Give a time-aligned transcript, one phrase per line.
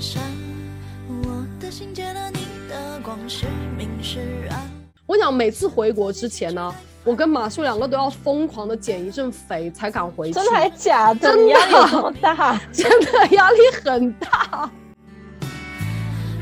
[0.00, 0.22] 山，
[1.24, 3.46] 我的心借了你的光是
[3.76, 4.20] 明是
[4.50, 4.70] 暗。
[5.06, 10.34] 我想每次回国之前呢，我跟马秀两个都要疯狂的减一阵肥才敢回去。
[10.34, 11.20] 真的还假的？
[11.20, 12.60] 真的压力有这么大？
[12.72, 14.70] 真的压力很大。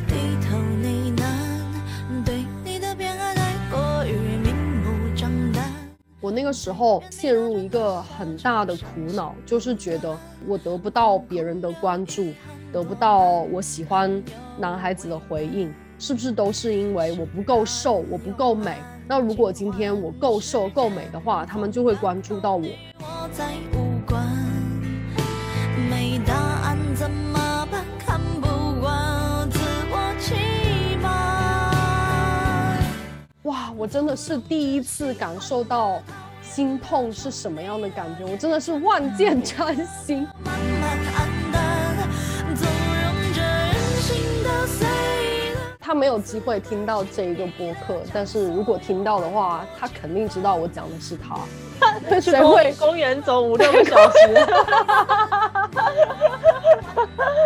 [0.06, 0.14] 低
[0.48, 4.12] 头呢喃，对你的偏爱太过于
[4.42, 5.64] 明目张胆。
[6.20, 10.14] 我那个时候陷入一个很大的苦恼，就是觉得
[10.46, 12.32] 我得不到别人的关注，
[12.72, 14.22] 得不到我喜欢
[14.58, 18.76] 男孩子的回应，是不是都是因为我不够瘦，我不够美？
[19.08, 22.66] 那如果今天我够瘦够美的话，他们就会关注到我。
[22.98, 24.20] 我再无关，
[25.88, 27.84] 没答案怎么办？
[27.98, 28.48] 看不
[28.80, 29.60] 惯自
[29.90, 30.34] 我欺
[31.00, 31.06] 瞒。
[33.44, 36.02] 哇，我真的是第一次感受到
[36.42, 39.72] 心痛是什么样的感觉，我真的是万箭穿
[40.04, 40.26] 心。
[40.44, 40.98] 慢 慢
[45.80, 51.38] 他没有机会听到这一个播客，但是如果听到的话，他肯定知道我讲的是他。
[52.20, 52.74] 谁会？
[52.78, 54.34] 公园走五六个小时？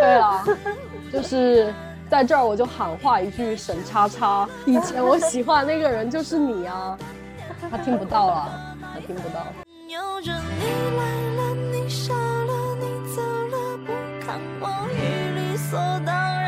[0.01, 0.43] 对啊，
[1.13, 1.71] 就是
[2.09, 6.97] 在这儿我就喊话一句沈叉叉，以前我喜欢那个人就是你啊。
[7.69, 8.49] 他听不到了，
[8.81, 9.45] 他听不到。
[9.87, 10.65] 有着你
[10.97, 11.03] 来
[11.37, 12.85] 了，你笑了，你
[13.15, 13.93] 走了，不
[14.25, 14.97] 看我与
[15.51, 16.40] 理所当。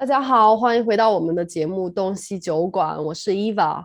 [0.00, 3.84] 大家好，欢迎回到我们的节目《东西酒馆》，我是 Eva。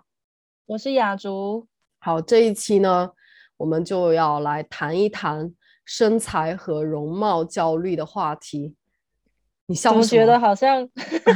[0.67, 1.66] 我是雅竹，
[1.97, 3.09] 好，这一期呢，
[3.58, 5.52] 我们就要来谈一谈
[5.83, 8.75] 身材和容貌焦虑的话题。
[9.66, 10.39] 你笑什怎么觉得？
[10.39, 10.88] 好像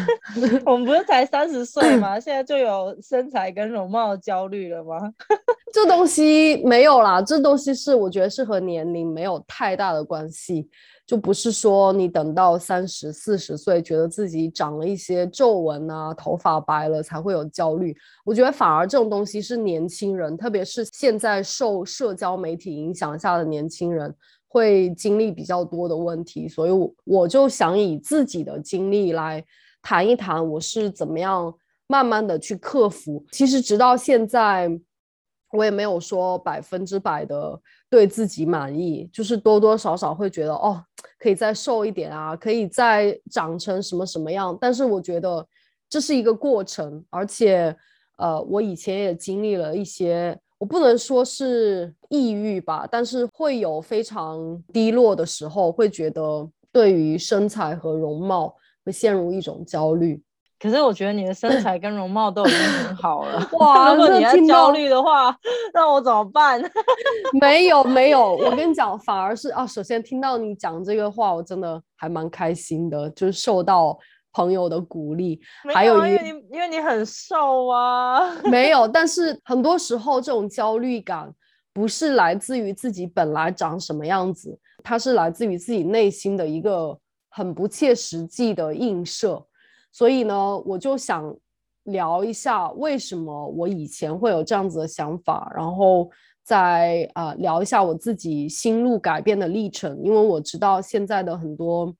[0.63, 2.19] 我们不是才三十岁 吗？
[2.19, 5.11] 现在就有身材跟容貌焦虑了吗？
[5.73, 10.69] 这东西没有啦，这东西是我觉得是和年龄没有太大的关系，
[11.07, 17.95] 就不是说你等到三十四十岁，觉得自己长了一些皱纹啊，头发白了才会有焦虑。
[18.25, 24.13] 我觉得反而这种东西是年轻人，特别是现在受社交媒体影响下的年轻人。
[24.49, 29.43] 会经历比较多的问题，所以我我就想以自己的经历来
[29.81, 31.53] 谈一谈我是怎么样
[31.85, 33.23] 慢慢的去克服。
[33.29, 34.69] 其实直到现在，
[35.57, 37.59] 我也没有说百分之百的
[37.89, 40.81] 对自己满意，就是多多少少会觉得哦，
[41.19, 44.55] 可以再瘦一点啊，可以再长成什么什么样。
[44.61, 45.45] 但是我觉得
[45.89, 47.75] 这是一个过程，而且
[48.17, 50.39] 呃，我以前也经历了一些。
[50.59, 60.19] 我不能说是抑郁吧，但是会有非常低落的时候，会觉得对于身材和容貌会陷入一种焦虑。
[60.59, 63.47] 可是我觉得你的身材跟容貌都已经很好了。
[63.59, 65.35] 哇如果你要这听到焦虑的话，
[65.73, 66.59] 那我怎么办？
[67.39, 73.97] 没有没有，我跟你讲，反而是啊，首先听到你讲这个话，我真的还蛮开心的，就是受到
[74.33, 75.39] 朋友的鼓励，
[75.73, 78.33] 还没有因为你因为你很瘦啊。
[78.49, 81.31] 没有，但是很多时候这种焦虑感
[81.73, 86.97] 不是来自于自己本来长什么样子，它是来自于自己内心的一个
[87.29, 89.43] 很不切实际的映射。
[89.97, 91.35] 所以呢，我就想
[91.85, 96.07] 聊一下为什么我以前会有这样子的想法，然后
[96.43, 101.91] 再啊、呃聊一下我自己心路改变的历程，因为我知道现在的很多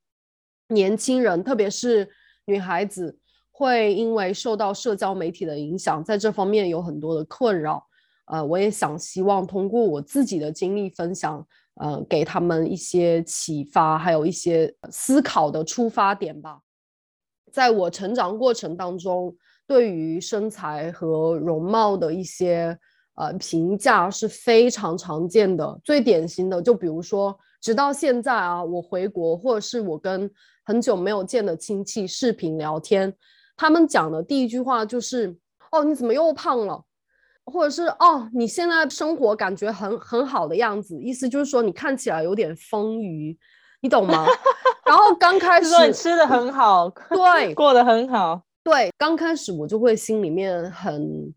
[0.68, 2.08] 年轻人，特别是
[2.44, 3.18] 女孩子，
[3.50, 7.84] 会因为受到社交媒体的影响，在这方面有很多的困扰。
[8.26, 11.44] 呃，我也想希望通过我自己的经历分享，
[11.80, 16.60] 呃，给他们一些启发，还有一些思考的出发点吧。
[17.58, 19.34] 在我成长过程当中，
[19.66, 22.78] 对于身材和容貌的一些
[23.16, 25.80] 呃评价是非常常见的。
[25.82, 30.30] 最典型的，就比如说，直到现在啊，我回国或者是我跟
[30.64, 33.12] 很久没有见的亲戚视频聊天，
[33.56, 35.36] 他们讲的第一句话就是
[35.72, 36.84] ：“哦，你怎么又胖了？”
[37.44, 43.36] 或者是“哦，你现在生活感觉很很好的样子”，意思就是说你看起来有点丰腴，
[43.80, 44.26] 你懂吗？
[44.84, 48.42] 然后刚开 始说你吃的很好，对 过得很好。
[48.64, 51.32] 对，刚开始我就会心里面很，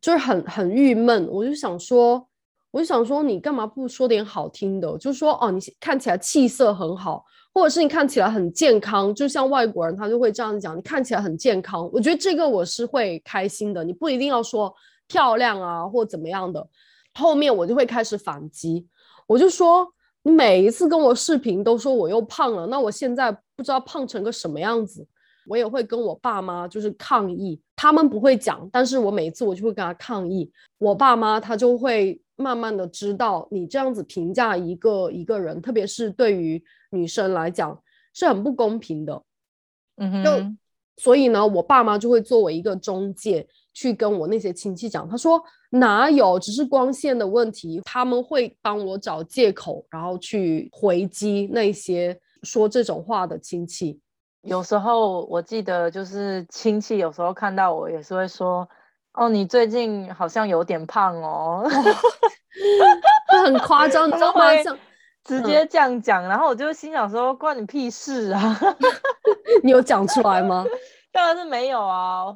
[0.00, 2.28] 就是很很郁闷，我就想说，
[2.70, 4.96] 我就想说，你干嘛不说点好听的？
[4.98, 11.88] 就说哦，你看起来气色很好，或者是你看起来很健康，就像外国人他就会这样讲，你看起来很健康。
[11.92, 14.72] 我觉得这个我是会开心的，你不一定要说
[15.08, 16.64] 漂亮啊或怎么样的。
[17.14, 18.86] 后面我就会开始反击，
[19.26, 19.88] 我就说
[20.24, 25.06] 你每一次跟我视频都说我又胖了，那我现在不知道胖成个什么样子。
[25.46, 30.50] 我也会跟我爸妈就是抗议，他们不会讲，但是我每次我就会跟他抗议。
[30.78, 37.78] 我爸妈他就会慢慢的知道，你这样子评价一个一个人，特别是对于女生来讲，
[38.14, 39.22] 是很不公平的。
[39.96, 40.58] 嗯哼，
[40.96, 45.38] 所以呢，我爸妈就会作为一个中介，去跟我那些亲戚讲，他说
[45.74, 54.00] 哪有，只是光线的问题，他们会帮我找借口，然后去回击那些说这种话的亲戚。
[54.42, 58.68] 有时候我记得就是亲戚有时候看到我也是会说，
[59.14, 61.66] 哦，你最近好像有点胖哦，
[63.44, 64.46] 很夸张，你知道吗？
[64.46, 64.62] 会
[65.24, 68.60] 直接这样讲，然后我就心想说，关你屁事啊！
[69.64, 70.64] 你有讲出来吗？
[71.10, 72.26] 当然是没有啊，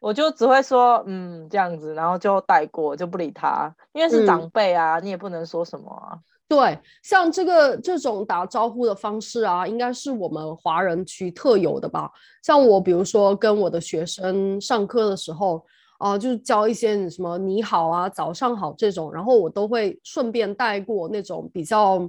[0.00, 6.18] 我就只会说嗯这样子，然后就带过，就不理他，因为是嗯长辈啊，你也不能说什么啊。
[6.46, 12.10] 对，像这个这种打招呼的方式啊，应该是我们华人区特有的吧？
[12.42, 15.62] 像我，比如说跟我的学生上课的时候，
[15.98, 22.08] 啊、就是教一些什么你好啊、早上好这种，然后我都会顺便带过那种比较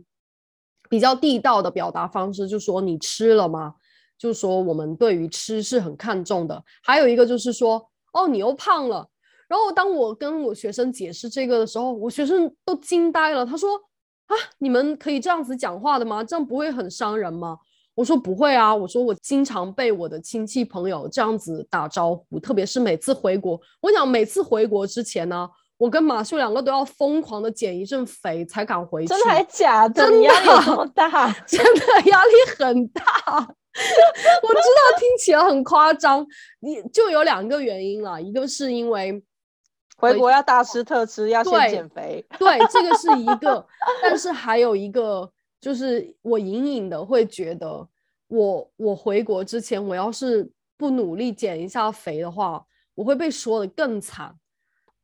[0.89, 3.74] 比较地道的表达方式，就说你吃了吗？
[4.19, 6.63] 就说我们对于吃是很看重的。
[6.83, 9.07] 还有一个就是说，哦，你又胖了。
[9.48, 13.69] 然后当我跟我学生解释这个的时候，我学生都惊呆了，他说。
[14.30, 16.24] 啊，你们可以这样子讲话的吗？
[16.24, 17.57] 这样不会很伤人吗？
[17.95, 25.50] 我说不会啊，我说我经常被我的亲戚朋友这样子打招呼，特别是每次回国，我想每次回国之前呢，
[25.80, 30.06] 我跟马秀两个都要疯狂的减一阵肥才敢回去，真的还假的？
[30.06, 31.33] 真的压力有的这么大？
[31.48, 31.81] 真的
[32.12, 33.04] 压力很大。
[34.43, 36.25] 我知道听起来很夸张，
[36.59, 39.23] 你就有两个原因了，一个是因为
[39.97, 42.25] 回国要大吃特吃，要先减肥。
[42.37, 43.65] 对，这个是一个，
[44.01, 45.29] 但是还有一个，
[45.59, 47.87] 就是我隐隐的会觉得
[48.27, 52.63] 我，我回国之前，我要是不努力减一下肥的话，
[52.95, 54.33] 我会被说的更惨，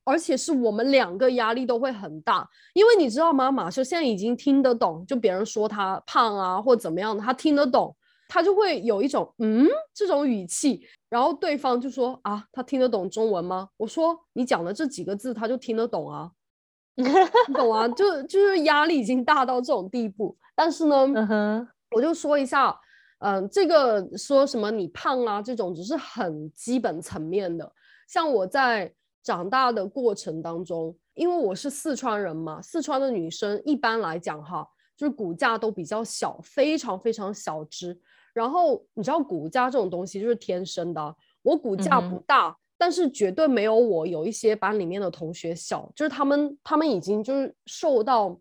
[0.04, 3.50] 而且是我们两个压力都会很大，因为你知道吗？
[3.50, 7.94] 马修现在已经听得懂，就别人说他胖啊或怎么样的，他听得懂，
[8.28, 13.68] 他就会有一种嗯这种语气，然后对方就说啊，他听得懂中文吗？
[13.76, 16.30] 我说你讲的这几个字他就听得懂啊。
[16.96, 17.86] 你懂啊？
[17.88, 22.74] 就就是压力已经大到这种地步，但是呢，我就说一下，
[23.18, 27.70] 嗯、这个说什么你胖啊这种，只是很基本层面的。
[28.08, 28.90] 像我在
[29.22, 34.66] 长大的过程当中，因为我是四川人嘛，四川的女生一般来讲哈，
[34.96, 37.98] 就是骨架都比较小，非常非常小只。
[38.32, 48.38] 然后你知道骨架这种东西就是天生的啊，我骨架不大，但是绝对没有我有一些班里面的同学小，就是他们他们已经就是瘦到，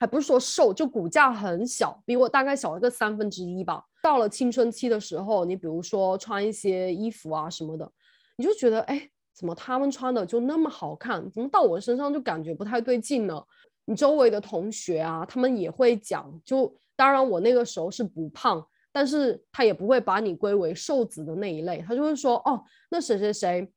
[0.00, 3.84] 还不是说瘦，就骨架很小，比我大概小了个三分之一吧。
[4.02, 7.88] 到了青春期的时候，你比如说穿一些衣服啊什么的，
[8.36, 13.40] 你就觉得哎，怎么他们穿的就那么好看，怎么到我身上就感觉不太对劲呢？
[13.84, 18.66] 你周围的同学啊，他们也会讲，就当然我那个时候是不胖。
[18.94, 23.72] 但是他也不会把你归为瘦子的那一类，他就会说哦，那谁谁谁，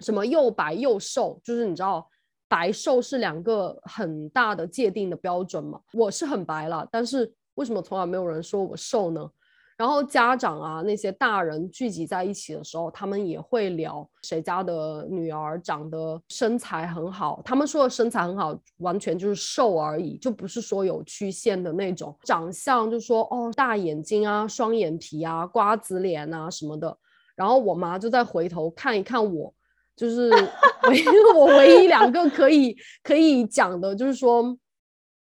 [0.00, 2.08] 什么又白又瘦，就是你知道
[2.48, 5.78] 白瘦是两个很大的界定的标准嘛。
[5.92, 9.30] 我是很白了，但是为什么从来没有人说我瘦呢？
[9.78, 17.40] 然后家长啊，那些大人聚集在一起的时候，他们也会聊谁家的女儿长得身材很好。
[17.44, 26.98] 他们说的身材很好，完全就是瘦而已，就不是说有曲线的那种长相，就说哦大眼睛啊、双眼皮啊、瓜子脸啊什么的。
[27.36, 29.54] 然后我妈就再回头看一看我，
[29.94, 30.28] 就是
[30.90, 31.04] 唯
[31.36, 34.58] 我唯一两个可以可以讲的，就是说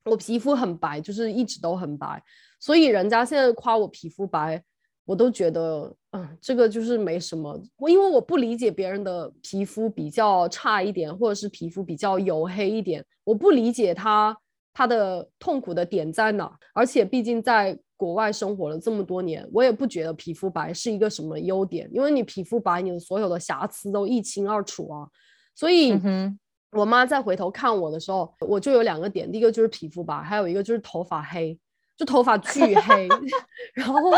[0.07, 2.23] 我皮肤很白，就是一直都很白。
[2.67, 4.61] 所以人家现在夸我皮肤白，
[5.05, 7.57] 我都觉得，嗯，这个就是没什么。
[7.77, 14.37] 我因为我不理解别人的皮肤比较差一点，或者是皮肤比较黝黑一点，我不理解他
[14.75, 16.53] 他的痛苦的点在哪。
[16.75, 25.07] 而且毕竟在国外生活了这么多年，我也不觉得皮肤白是一个什么优点，因为你皮肤白，你的所有的瑕疵都一清二楚啊。
[25.55, 26.37] 所以，嗯，
[26.73, 31.57] 我妈再回头看我的时候，我就有两个点，第一个就是皮肤白，还有一个就是头发黑。
[31.97, 33.09] 就头发巨黑，
[33.75, 34.11] 然后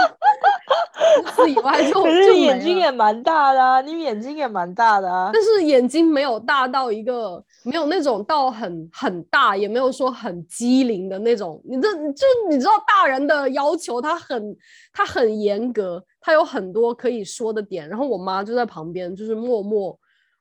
[1.14, 5.30] 除此以外就可就是眼睛也蛮大的啊，你眼睛也蛮大的啊。
[5.32, 11.62] 但是眼睛没有大到一个没有那种到很很大，也没有说很机灵的那种。
[11.64, 14.56] 你这就你知道大人的要求，他很
[14.92, 17.88] 他很严格，他有很多可以说的点。
[17.88, 19.96] 然后我妈就在旁边就是默默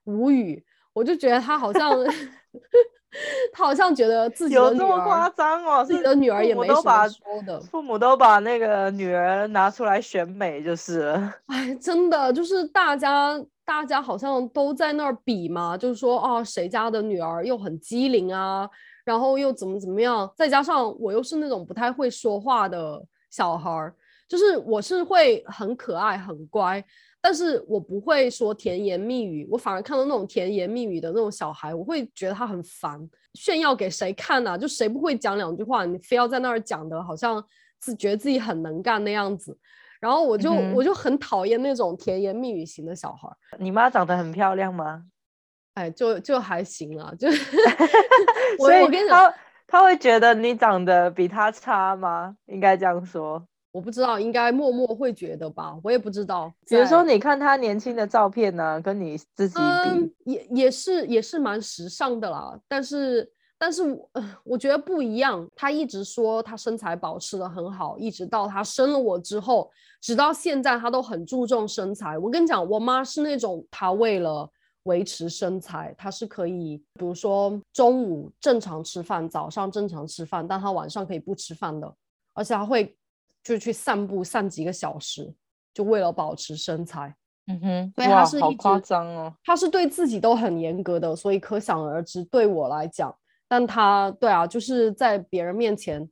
[0.05, 1.91] 无语，我就觉得他好像
[3.51, 5.83] 她好像觉得自己的女有这么夸儿张哦？
[5.83, 7.59] 自己的女儿也没什么说的。
[7.61, 11.33] 父母都把那个女儿拿出来选美就是了。
[11.47, 18.69] 哎，真的就是大家，大家好像都在那儿比嘛，就是说啊，谁家的女儿又很机灵啊，
[19.03, 23.93] 然后又怎么怎么样，再加上我又是那种不太会说话的小孩儿，
[24.27, 26.83] 就是我是会很可爱、很乖，
[27.27, 32.97] 但是我不会说甜言蜜语，我反而看到那种甜言蜜语的那种小孩，我会觉得他很烦，
[33.33, 37.43] 炫耀给谁看呐、就谁不会讲两句话，你非要在那儿讲的，好像
[37.81, 39.57] 自觉得自己很能干那样子。
[39.99, 45.03] 然后我就、嗯我就很讨厌那种甜言蜜语型的小孩儿，你妈长得很漂亮吗？
[45.73, 47.27] 哎，就就还行啊，就
[48.57, 52.37] 我所以我跟你讲，她她会觉得你长得比她差吗？
[52.45, 53.45] 应该这样说。
[53.71, 56.51] 我不知道，应该默默会觉得吧，我也不知道。
[56.67, 65.47] 比如说，你看他年轻的照片呢、跟你自己比，嗯，也也是也是蛮时尚的啦，但是但是我、呃、 我觉得不一样。
[65.55, 69.69] 他一直说他身材保持的很好，一直到他生了我之后，
[70.01, 72.17] 直到现在他都很注重身材。
[72.17, 74.49] 我跟你讲，我妈是那种她为了
[74.83, 81.93] 维持身材，她是可以，比如说中午正常吃饭，早上正常吃饭，但她晚上可以不吃饭的，
[82.33, 82.95] 而且她会
[83.47, 85.33] 就去散步，散几个小时，
[85.73, 87.15] 就为了保持身材。
[87.47, 89.33] 嗯哼，对她哇，是一好夸张哦。
[89.41, 93.15] 他是对自己都很严格的，所以可想而知，对我来讲，
[93.47, 96.05] 但他对啊，就是在别人面前，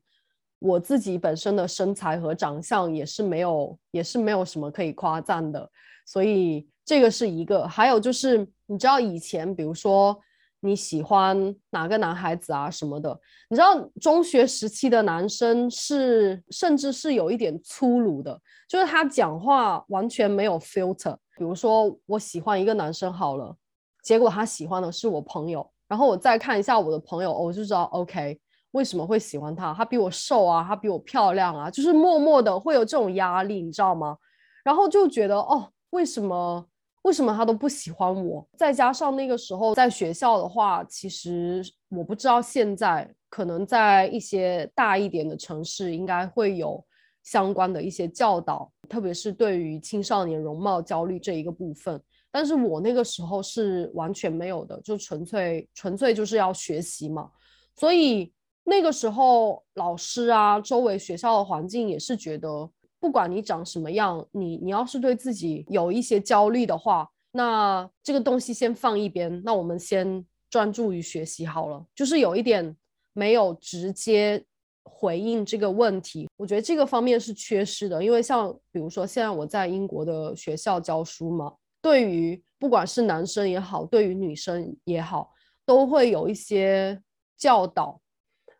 [0.59, 5.69] 我自己本身的身材和长相也是没有，也是没有什么可以夸赞的，
[6.05, 7.67] 所以这个是一个。
[7.67, 10.17] 还有就是，你知道以前，比如说
[10.65, 13.17] 你喜欢哪个男孩子啊什么的，
[13.49, 21.15] 你知道中学时期的男生是甚至是有一点粗鲁的，就是他讲话完全没有 filter。
[21.37, 23.55] 比如说我喜欢一个男生好了，
[24.03, 28.39] 结果他喜欢的是我朋友，然后我再看一下我的朋友，我就知道 OK
[28.71, 34.17] 为什么会喜欢他，他比我瘦啊，他比我漂亮啊，就是默默的会有这种压力，你知道吗？
[34.63, 36.65] 然后就觉得哦，为什么
[37.05, 38.45] 为什么他都不喜欢我？
[38.57, 46.83] 再加上那个时候在学校的话，其实我不知道现在可能在一些大一点的城市应该会有
[47.21, 52.01] 相关的一些教导，特别是对于青少年容貌焦虑这一个部分。
[52.31, 57.29] 但是我那个时候是完全没有的，就纯粹纯粹就是要学习嘛，
[57.75, 58.33] 所以
[58.63, 62.67] 那个时候老师啊，周围学校的环境也是觉得，
[63.05, 72.75] 不管你长什么样，你你要是对自己有一些焦虑的话，那这个东西先放一边，那我们先专注于学习好了，就是有一点
[73.13, 74.43] 没有直接
[74.83, 85.31] 回应这个问题，我觉得这个方面是缺失的，因为像比如说现在我在英国的学校教书嘛，对于不管是男生也好，对于女生也好，
[85.63, 86.99] 都会有一些
[87.37, 88.01] 教导，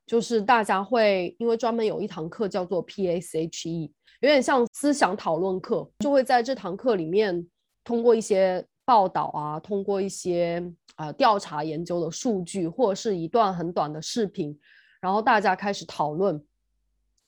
[0.06, 3.90] 就是大家会因为专门有一堂课叫做 PACHE，
[4.26, 7.46] 有点像思想讨论课，就会在这堂课里面
[7.84, 10.64] 通过一些报道啊，通过一些
[10.96, 14.58] 呃调查研究的数据，或者是一段很短的视频，
[15.00, 16.44] 然后大家开始讨论，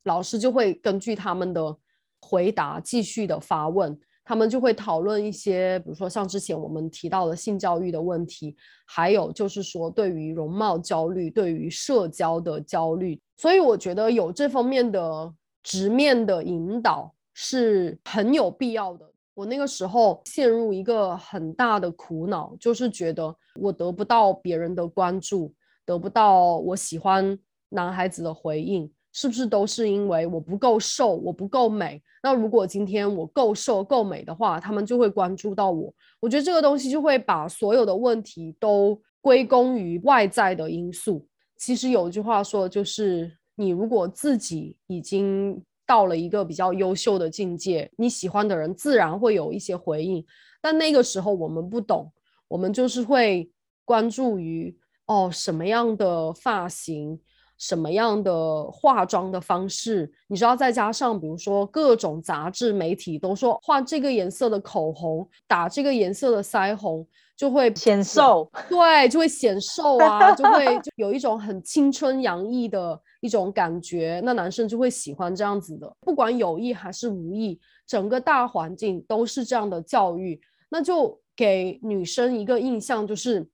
[0.06, 1.78] 老师就会根据他们的
[2.20, 3.96] 回答继续的发问。
[4.26, 8.56] 他们就会讨论一些，比如说像之前我们提到的性教育的问题，
[8.88, 15.32] 还有就是说对于容貌焦虑、对于社交的焦虑，所以我觉得有这方面的
[15.68, 19.06] 直面的引导是很有必要的。
[19.34, 25.54] 我那个时候陷入一个很大的苦恼，就是觉得我得不到别人的关注，
[25.86, 28.90] 得不到我喜欢男孩子的回应。
[29.12, 32.02] 是不是都是因为我不够瘦，我不够美？
[32.24, 35.94] 那如果今天我够瘦、够美的话，他们就会关注到我。
[36.22, 41.28] 我觉得这个东西就会把所有的问题都归功于外在的因素。
[41.58, 50.26] 其实有一句话说，就是你如果自己已经到了一个比较优秀的境界，你喜欢的人自然会有一些回应。
[50.62, 52.10] 但那个时候我们不懂，
[52.48, 53.52] 我们就是会
[53.84, 54.74] 关注于
[55.08, 57.20] 哦什么样的发型。
[57.60, 67.04] 什么样的化妆的方式，你知道，再加上比如说各种杂志媒体都说画这个颜色的口红，打这个颜色的腮红
[67.38, 83.48] 就会显瘦，对，就会显瘦啊，就会就有一种很青春洋溢的一种感觉，那男生就会喜欢这样子的，不管有意还是无意，整个大环境都是这样的教育，那就给女生一个印象，就是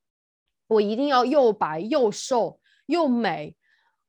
[0.68, 3.54] 我一定要又白又瘦又美。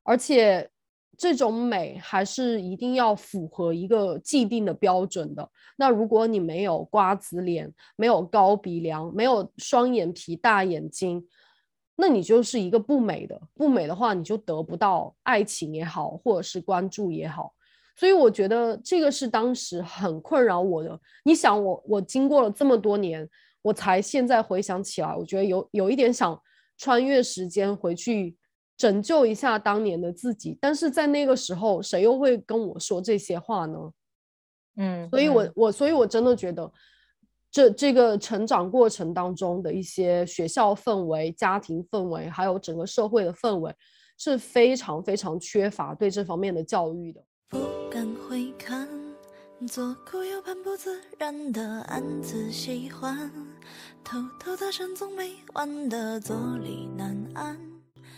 [0.06, 0.70] 而且
[1.16, 5.48] 这种美还是一定要符合一个既定的标准的。
[5.76, 11.26] 那如果你没有瓜子脸，没有高鼻梁，没有双眼皮、大眼睛，
[11.96, 13.40] 那你就是一个不美的。
[13.54, 17.54] 不美的话，你就得不到爱情也好，或者是关注也好。
[17.96, 21.00] 所以我觉得这个是当时很困扰我的。
[21.24, 23.28] 你想我，我经过了这么多年，
[23.62, 26.40] 我才现在回想起来，我觉得有有一点想
[26.76, 28.36] 穿越时间回去。
[28.76, 33.78] 拯救一下当年的自己，但是在那个时候，谁又会跟我说这些话呢？
[34.76, 36.70] 嗯，所以我嗯我所以我真的觉得。
[37.54, 43.72] 这这个成长过程当中的一些学校氛围、家庭氛围，还有整个社会的氛围，
[44.18, 47.22] 是非常非常缺乏对这方面的教育的。
[47.48, 48.88] 不敢回看，
[49.68, 53.30] 左顾右盼不自然的暗自喜欢，
[54.02, 57.23] 偷偷的深总没完的坐立难安。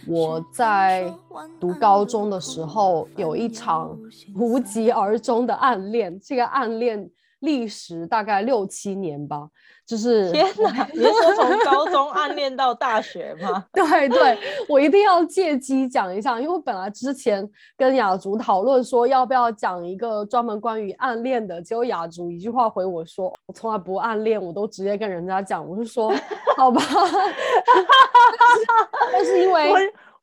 [0.08, 1.12] 我在
[1.58, 3.98] 读高中的时候，有一场
[4.34, 7.10] 无疾而终的暗恋，这个暗恋
[7.40, 9.48] 历时大概六七年吧，
[9.87, 10.88] 就是天 哪！
[10.93, 13.64] 你是说从高中暗恋到大学吗？
[13.73, 14.37] 对对，
[14.69, 26.12] 我一定要借机讲一下，因为我本来之前跟雅竹讨论说要不要讲一个专门关于暗恋的，结果雅竹一句话回我说：“我从来不暗恋，我都直接跟人家讲。”我就说
[26.59, 26.83] ：“好吧。”
[29.12, 29.73] 但是因为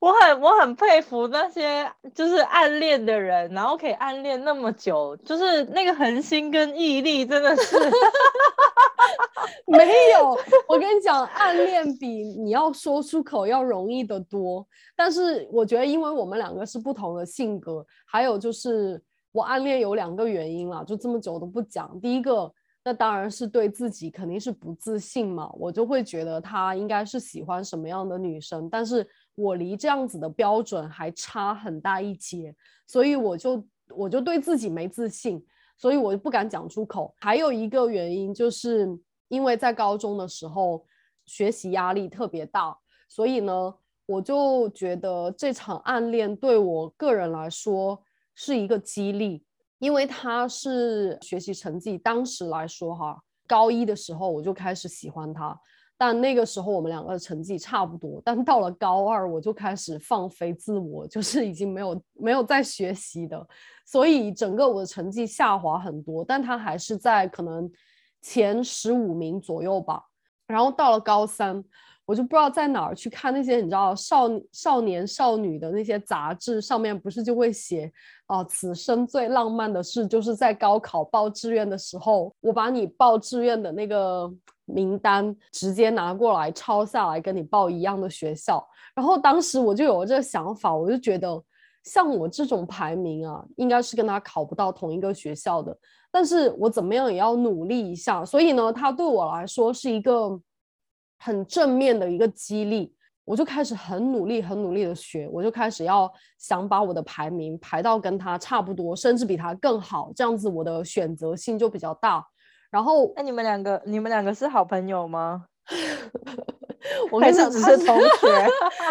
[0.03, 7.77] 我很我很佩服那些就是暗恋的人，然后可以暗恋那么久，就是那个恒心跟毅力真的是
[9.65, 14.67] 没有，我跟你讲，暗恋比你要说出口要容易得多。
[14.93, 21.97] 但是我觉得，因为我们两个是不同的性格，还有就是我暗恋有两个原因啦，就这么久都不讲。
[22.01, 22.51] 第一个，
[22.83, 32.55] 那当然是对自己肯定是不自信嘛，我就会觉得他应该是喜欢什么样的女生，但是我离这样子的标准还差很大一截，
[32.87, 35.45] 所以我就我就对自己没自信，
[35.77, 37.13] 所以我就不敢讲出口。
[37.19, 38.99] 还有一个原因就是。
[39.29, 40.85] 因为在高中的时候
[41.25, 42.77] 学习压力特别大，
[43.09, 43.73] 所以呢，
[44.05, 47.99] 我就觉得这场暗恋对我个人来说
[48.35, 49.43] 是一个激励，
[49.79, 55.59] 因为他是学习成绩，当时来说哈，高一的时候我就开始喜欢他，
[55.97, 63.47] 但那个时候我们两个的成绩差不多，但到了高二我就开始放飞自我，就是已经没有没有在学习的，
[63.85, 67.71] 所以整个我的成绩下滑很多，但他还是在可能。
[68.25, 70.01] 前十五名左右吧，
[70.47, 71.61] 然后到了高三，
[72.05, 77.91] 我就不知道在哪儿去看那些你知道少少年少女的那些杂志，上面不是就会写
[78.27, 84.33] 啊，此生最浪漫的事就是在高考报志愿的时候，我把你报志愿的那个
[84.65, 88.65] 名单直接拿过来抄下来，跟你报一样的学校。
[88.95, 91.43] 然后当时我就有了这个想法，我就觉得
[91.83, 95.77] 像我这种排名啊，应该是跟他考不到同一个学校的。
[96.11, 100.39] 但是我怎么样也要努力一下，所以呢，他对我来说是一个
[101.17, 102.95] 很正面的一个激励，
[103.25, 112.23] 我就开始很努力、很努力的学，我就开始要想把我的排名排到跟他差不多，甚至比他更好，这样子我的选择性就比较大。
[112.73, 115.45] 然后，那你们两个，你们两个是好朋友吗？
[117.11, 118.47] 我跟你讲，只是同学，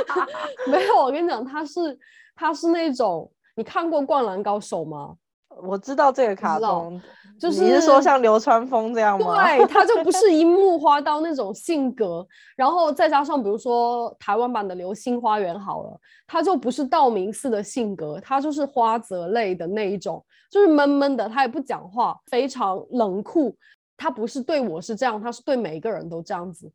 [0.70, 1.98] 没有，我跟你讲，他是
[2.36, 5.16] 他是那种，你看过《灌篮高手》吗？
[5.62, 7.00] 我知道这个卡通，
[7.38, 9.34] 就是你是说像流川枫这样吗？
[9.34, 23.56] 对，他就不是樱 木花道那种性格，然后再加上比如说台湾版的《流星花园》好了，他就不是道明寺的性格，他就是花泽类的那一种，就是闷闷的，他也不讲话，非常冷酷。
[23.96, 26.70] 他不是对我是这样，他是对每一个人都这样子。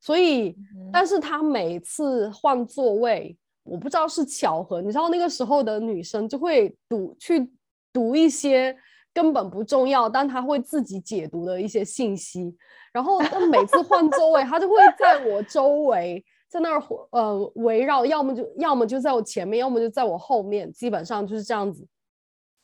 [0.00, 0.56] 所以，
[0.92, 7.52] 但是他每次换座位，我不知道是巧合，你知道那个时候的女生就会赌去。
[7.92, 8.76] 读一些
[9.12, 12.56] 根本不重要，但他会自己解读的一些信息，
[12.92, 21.86] 然后他每次换座位，他就会在我周围，在那儿呃围绕，要么就要么就在我前面，要么就在我后面，基本上就是这样子。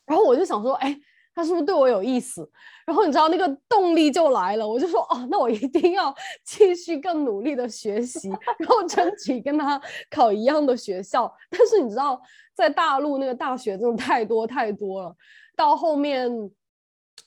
[0.07, 0.99] 然后我就想说，哎，
[1.39, 2.51] 他是不是对我有意思？
[2.85, 6.13] 然后你知道那个动力就来了，我就说，哦，那我一定要
[6.45, 11.33] 继续更努力的学习，然后争取跟他考一样的学校。
[11.49, 12.21] 但是你知道。
[12.59, 15.15] 在大陆那个大学真的太多太多了，
[15.55, 16.29] 到后面，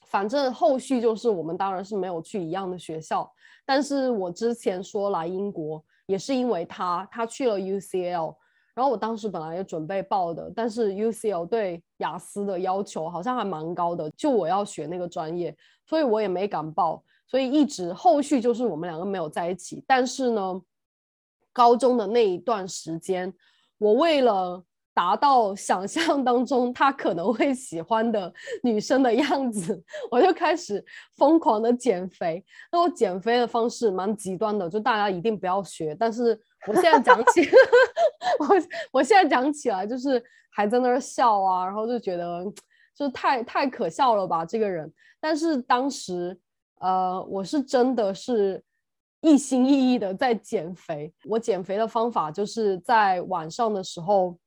[0.08, 3.32] 反正后续就是我们当然是没有去一样的学校，
[3.64, 8.36] 但是我之前说来英国也是因为他，他去了 UCL，
[8.74, 15.54] 然后我当时本来也准备报的，但是 UCL 对雅思的要求好像还蛮高的，就我要学那个专业，
[15.86, 20.62] 所以我也没敢报，所以一直后续就是我们两个没有在一起，但是呢，
[21.52, 23.32] 高中的那一段时间，
[23.78, 24.64] 我为了。
[24.94, 28.30] 达到想象当中他可能会喜欢的
[28.62, 30.84] 女生的样子，我就开始
[31.16, 32.44] 疯狂的减肥。
[32.70, 35.96] 那我减肥的方式蛮极端的，就大家一定不要学。
[35.98, 37.40] 但是我现在讲起，
[38.40, 38.46] 我
[38.92, 42.44] 我现在讲起来就是还在那儿笑啊，然后就觉得
[42.94, 44.92] 就太太可笑了吧这个人。
[45.20, 46.38] 但是当时
[46.80, 48.62] 呃，我是真的是
[49.20, 51.12] 一心一意的在减肥。
[51.24, 54.38] 我减肥的方法就是在晚上的时候。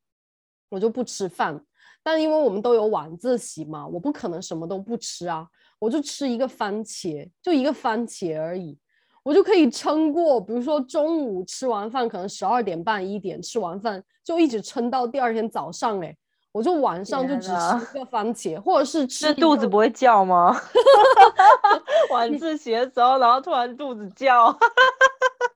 [0.67, 1.63] 我就不吃饭，
[2.01, 5.47] 但因为我们都有晚自习嘛，我不可能什么都不吃啊，
[5.79, 8.77] 我就吃一个番茄，就一个番茄而已，
[9.25, 16.15] 我就可以撑过，比如说中午吃完饭，可能十二点半一点吃完饭，就一直撑到第二天早上，哎，
[16.51, 20.55] 我就晚上就只吃一个番茄，或者是 吃肚子不会叫吗？
[22.13, 24.55] 晚自习的时候，然后突然肚子叫，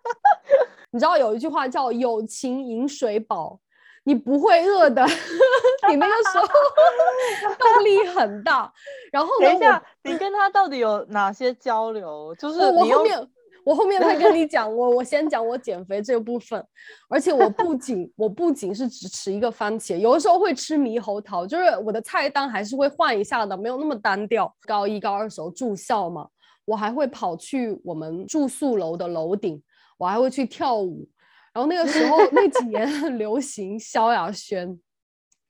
[0.90, 3.60] 你知道有一句话叫“有情饮水饱”，
[4.04, 5.06] 你不会饿的，
[5.88, 8.74] 你那个时候动力很大。
[9.12, 12.34] 然后等一下，你跟他到底有哪些交流？
[12.40, 13.30] 就是你用后面
[13.66, 16.66] 我后面再跟你讲，我我先讲我减肥这部分，
[17.10, 24.54] 而且我 不仅我不仅是只吃一个番茄，有的时候会吃猕猴桃，就是我的菜单还是会换一下的，没有那么单调。
[24.62, 26.28] 高一高二时候住校嘛，
[26.66, 29.62] 我还会跑去我们住宿楼的楼顶，
[29.98, 31.08] 我还会去跳舞。
[31.54, 34.80] 然后那个时候那几年很 流行萧亚轩，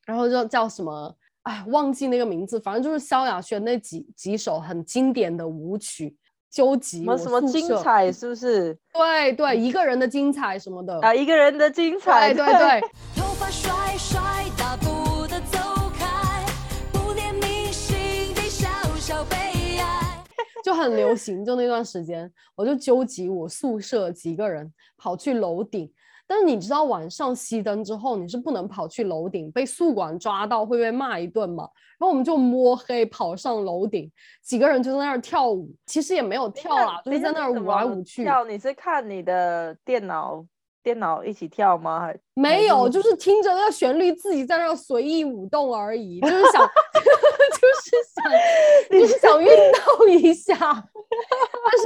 [0.06, 6.18] 然后就叫什么，哎，忘记那个名字，反正就是萧亚轩那几几首很经典的舞曲，
[6.50, 8.78] 纠集什么什么精彩，是不是？
[8.94, 12.82] 对对，一个人的精彩什么的，啊，一个人的精彩，对对对，
[13.16, 14.20] 头发甩甩，
[14.58, 15.60] 大步的走
[15.98, 16.46] 开，
[16.92, 19.36] 不怜悯心底小小悲
[19.78, 20.24] 哀。
[20.64, 21.46] 就很流行。
[21.46, 25.92] 就那段时间，我就纠集我宿舍几个人跑去楼顶。
[26.32, 31.68] 但是你知道晚上熄灯之后，你是不能跑去楼顶，被宿管抓到会被骂一顿嘛。
[31.98, 34.10] 然后我们就摸黑跑上楼顶，
[34.44, 38.24] 几个人就在那儿跳舞，其实也没有跳啦，就是在那儿舞来舞去。
[38.24, 40.46] 跳，你是看你的电脑
[40.84, 42.00] 电脑一起跳吗？
[42.00, 46.62] 还没有，就是听着那个旋律，自己在那儿随意舞动而已，就是想，
[47.60, 48.32] 就是想，
[49.02, 50.56] 就是想运动一下。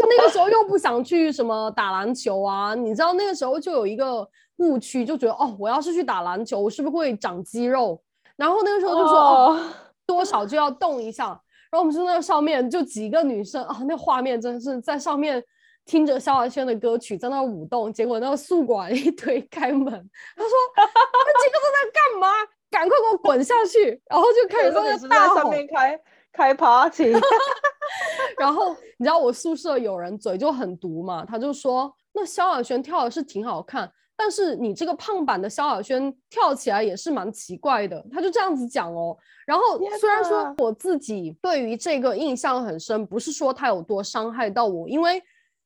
[0.09, 8.01] 那个时候又不想去什么打篮球啊，你知道那个时候就有一个误区，就觉得哦，我要是去打篮球，我是不是会长肌肉？
[8.35, 9.59] 然后那个时候就说
[10.05, 11.27] 多少就要动一下。
[11.71, 15.43] 然后我们就在那上面就几个女生啊，那画面真的是在上面
[15.85, 22.27] 听着萧亚轩的歌曲在那舞动，结果那个宿管一推开门，他说：“你们几个都在干嘛？
[22.69, 25.49] 赶快给我滚下去！”然后就开始在那大吼。
[25.49, 25.99] 面开
[26.33, 27.13] 开 party，
[28.39, 39.15] 然后你知道我宿舍有人嘴就很毒嘛，他就说：“那萧亚轩跳的是挺好看，但是你这个胖版的萧亚轩跳起来也是蛮奇怪的。”他就这样子讲哦。
[39.45, 45.21] 然后天虽然说我自己对于这个印象很深，不是说他有多伤害到我，因为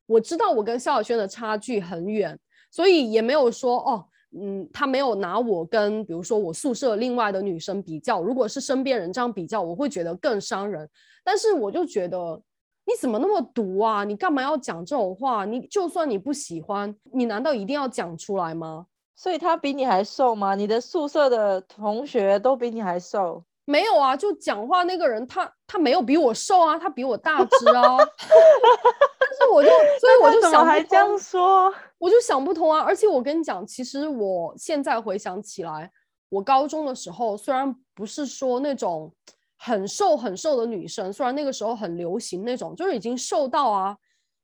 [0.06, 2.38] 我知道我跟萧亚轩的差距很远，
[2.70, 4.06] 所以也没有说哦。
[4.42, 10.88] 嗯，他没有拿我跟比如说我宿舍另外的女生比较，如果是身边人这样比较，我会觉得更伤人。
[11.24, 12.42] 但是我就觉得
[12.86, 14.04] 你怎么那么毒啊？
[14.04, 15.46] 你干嘛要讲这种话？
[15.46, 18.86] 你就算你不喜欢，你难道一定要讲出来吗？
[19.16, 20.56] 所以他比你还瘦吗？
[20.56, 27.98] 你的宿舍的同学都比你还瘦，没有啊，就讲话那个人他他没有比我瘦啊，他比我大只啊。
[29.20, 29.70] 但是我就
[30.00, 31.74] 所以我就想还这样说？
[31.98, 32.80] 我就想不通啊！
[32.80, 35.92] 而且我跟你讲，其实我现在回想起来，
[36.30, 39.12] 我高中的时候虽然不是说那种
[39.58, 43.98] 很瘦很瘦的女生，虽然那个时候很流行那种，就是已经瘦到啊，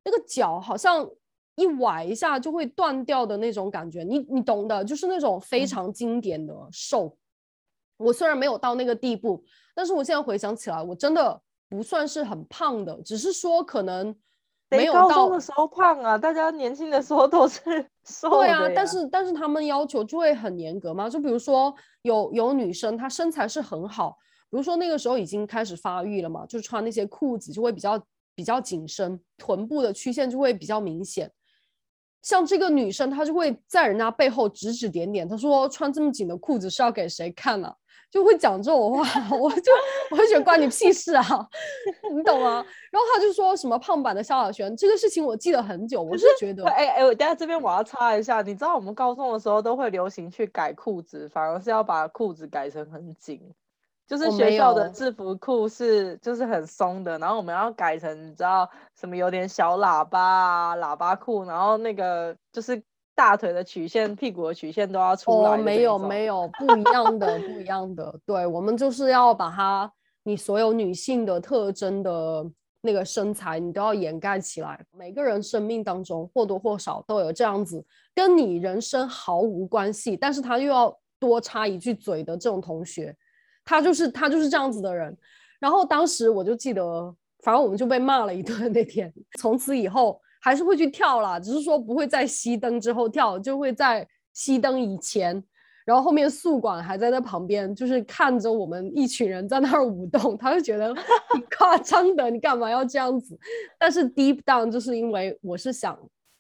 [0.04, 1.08] 那个脚好像
[1.56, 7.16] 一崴一下就会断掉的那种感觉，你你懂的，就是那种非嗯常经典的瘦。
[7.98, 9.44] 我虽然没有到那个地步，
[9.76, 11.40] 但是我现在回想起来，我真的
[11.70, 14.14] 不算是很胖的，只是说可能
[14.78, 16.18] 没有到高中的时候胖啊？
[16.18, 17.60] 大家年轻的时候都是
[18.06, 24.18] 瘦的对啊，但是但是他们要求就会很严格嘛，就比如说有有女生她身材是很好，
[24.50, 28.02] 比如说那个时候已经开始发育了嘛，就穿那些裤子就会比较
[28.36, 31.32] 比较紧身，臀部的曲线就会比较明显。
[32.22, 37.74] 像这个女生，她就会在人家背后指指点点，她说穿这么紧的裤子是要给谁看呢、
[38.14, 39.04] 就会讲这种话，
[39.36, 39.72] 我就
[40.12, 41.26] 我就觉得关你屁事啊，
[42.14, 42.64] 你懂吗？
[42.92, 53.42] 然后他就说什么胖版的萧亚轩，这个事情我记得很久，我是觉得哎哎，我等下这边我要插一下，你知道我们高中的时候都会流行去改裤子，反而是要把裤子改成很紧，
[54.08, 62.80] 就是学校的制服裤是就是很松的，然后我们要改成你知道什么有点小喇叭啊喇叭裤，然后那个就是
[63.16, 68.20] 大腿的曲线、屁股的曲线都要出来哦，没有没有，不一样的不一样的。
[68.26, 69.92] 对，我们就是要把它
[70.24, 72.46] 你所有女性的特征的
[72.82, 74.84] 那个身材，你都要掩盖起来。
[74.92, 83.16] 每个人生命当中或多或少都有这样子，跟你人生毫无关系，但是他又要多插一句嘴的这种同学，
[83.64, 85.16] 他就是他就是这样子的人。
[85.60, 89.14] 然后当时我就记得，反正我们就被骂了一顿那天。
[89.40, 95.42] 从此以后还是会去跳啦，只是说不会在熄灯之后跳，就会在熄灯以前。
[95.86, 100.94] 然后后面宿管还在那旁边，就是看着我们一群人在那儿舞动，他就觉得
[101.34, 103.38] 挺夸张的，你干嘛要这样子？
[103.78, 105.98] 但是 deep down 就是因为我是想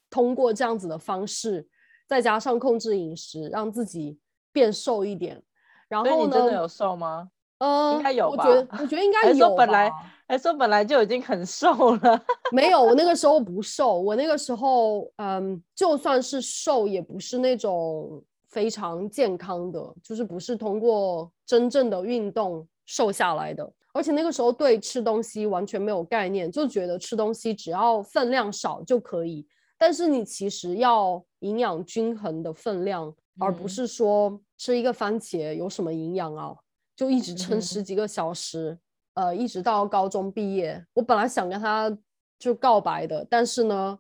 [0.09, 1.65] 通过这样子的方式，
[2.07, 4.17] 再加上控制饮食，让自己
[4.51, 5.41] 变瘦一点。
[5.89, 6.25] 然后呢？
[6.25, 7.29] 你真的有瘦吗？
[7.59, 9.95] 呃，应该有吧我觉得我觉得应 该有本来吧
[10.34, 12.26] 还说本来就已经很瘦了？
[12.52, 18.19] 没有，我那个时候不瘦，我那个时候，嗯，就算是瘦，也不是那种
[18.50, 23.72] 非常健康的，就是不是通过真正的运动瘦下来的。
[23.93, 29.46] 而且那个时候对吃东西完全没有概念，就觉得吃东西只要分量少就可以。
[29.78, 36.56] 但是你其实要营养均衡的分量，而不嗯是说吃一个番茄有什么营养啊，
[36.96, 38.80] 就一直嗯撑十几个小时。
[39.15, 41.95] 呃，一直到高中毕业，我本来想跟他
[42.39, 43.99] 就告白的，但是呢，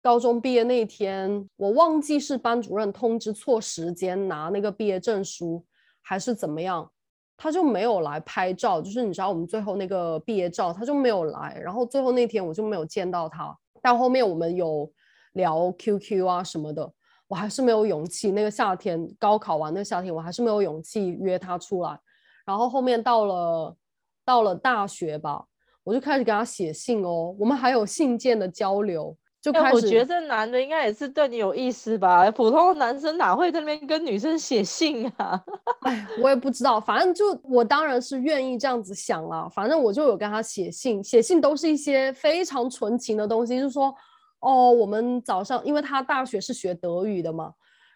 [0.00, 5.64] 高中毕业那天，我忘记是班主任通知错时间拿那个毕业证书，
[6.00, 6.88] 还是怎么样，
[7.36, 8.80] 他就没有来拍照。
[8.80, 13.56] 就是你知道我们最后那个毕业照，他就没有来，然后最后那天我就没有见到他。
[13.80, 14.88] 但后面我们有
[15.32, 16.88] 聊 QQ 啊什么的，
[17.26, 18.30] 我还是没有勇气。
[18.30, 21.98] 那个夏天，高考完那个夏天，我还是没有勇气约他出来。
[22.46, 23.76] 然后后面到了
[24.24, 25.44] 到了大学吧，
[25.84, 29.74] 我就开始给他写信哦，我们还有信件的交流，就哎、开始。
[29.74, 32.30] 我觉得这男的应该也是对你有意思吧？
[32.30, 35.42] 普通的男生哪会在那边跟女生写信啊？
[35.82, 39.48] 哎，我也不知道，反正就我当然是愿意这样子想啦。
[39.48, 43.92] 反正我就有跟他写信，写信都是一些非常纯情的东西，就是说，
[44.40, 47.52] 哦，我们早上，因为他大学是学德语的嘛，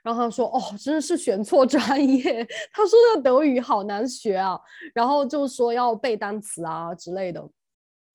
[0.06, 4.56] 然后他说，哦，真的是选错专业，他说那德语好难学啊，
[4.94, 7.44] 然后就说要背单词啊之类的。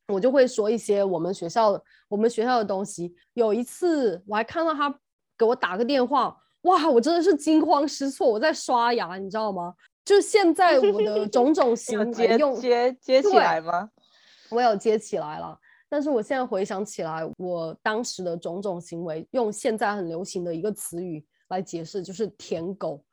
[0.07, 1.77] 我就会说一些我们学校
[2.07, 3.13] 我们学校的东西。
[3.33, 4.89] 有一次我还看到他
[5.37, 9.73] 给我打个电话，哇，我真的是惊慌失措，我在刷牙，你知道吗？
[10.05, 13.89] 就现在我的 种种行为接用接接起来吗？
[14.49, 23.03] 我有接起来了，但是我现在回想起来，我当时的种种行为，用现在很流行的一个词语来解释，就是舔狗，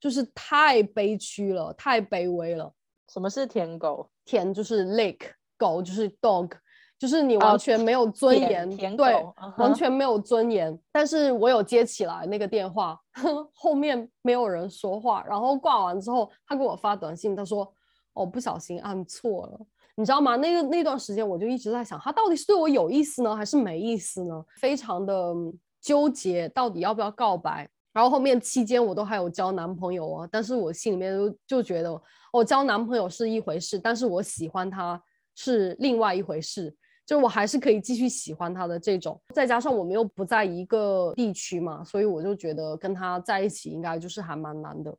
[0.00, 2.72] 就是太悲屈了，太卑微了。
[3.12, 4.10] 什么是舔狗？
[4.24, 5.18] 舔就是 lick，
[5.56, 6.50] 狗就是 dog，
[6.98, 10.78] 就是你哦完全没有尊舔严，舔对，完全没有尊严。
[10.92, 12.98] 但是我有接起来那个电话，
[13.54, 17.72] 后面没有人说话，然后挂完之后，他给我发短信，他说
[18.12, 19.58] ：“哦，不小心按错了。”
[19.96, 20.36] 你知道吗？
[20.36, 24.44] 那个那段时间我就一直在想，他到底是对我有意思呢，还是没意思呢？
[24.60, 25.34] 非常的
[25.80, 27.68] 纠结，到底要不要告白？
[27.98, 32.00] 然后后面期间我都还有交男朋友啊，但是我心里面就就觉得，
[32.32, 35.02] 我、交男朋友是一回事，但是我喜欢他
[35.34, 36.72] 是另外一回事，
[37.04, 39.20] 就我还是可以继续喜欢他的这种。
[39.34, 44.96] 再加上我们又不在一个地区嘛，所以我就觉得跟他在一起应该就是还蛮难的。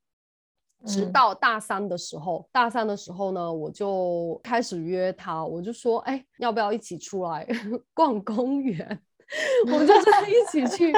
[0.86, 7.48] 直嗯到大三的时候，大三的时候呢，我就开始约他，我就说，哎，要不要一起出来
[7.96, 9.02] 逛公园？
[9.72, 10.94] 我们就这样一起去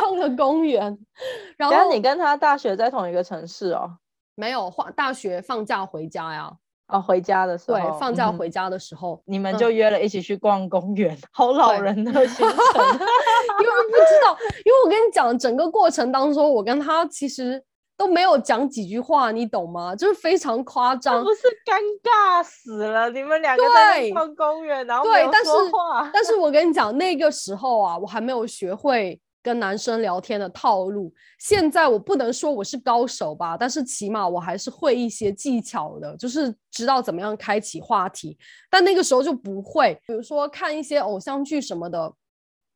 [0.00, 0.82] 逛了公园，
[1.56, 3.96] 然然后后你跟他大学在同一个城市哦？
[4.34, 6.50] 没有放大学放假回家呀，
[6.88, 12.48] 哦，回家的时候，对，放假回家的时候，你们嗯就约了一起去逛公园，好老人的行程。
[13.60, 17.62] 因为不知道，因为我跟你讲，整个过程当中，我跟他其实
[18.00, 19.94] 都没有讲几句话，你懂吗？
[19.94, 21.28] 就是非常夸张不。
[21.34, 23.10] 是尴尬死了？
[23.10, 25.50] 你们两个在那对逛公园，然后对但是。
[26.10, 31.12] 但是我跟你讲，那个时候啊，我还没有学会跟男生聊天的套路。
[31.38, 38.34] 现在我不能说我是高手吧，但是起码我还是会一些技巧的，就是知道怎么样开启话题。
[38.70, 42.10] 但那个时候就不会，比如说看一些偶像剧什么的，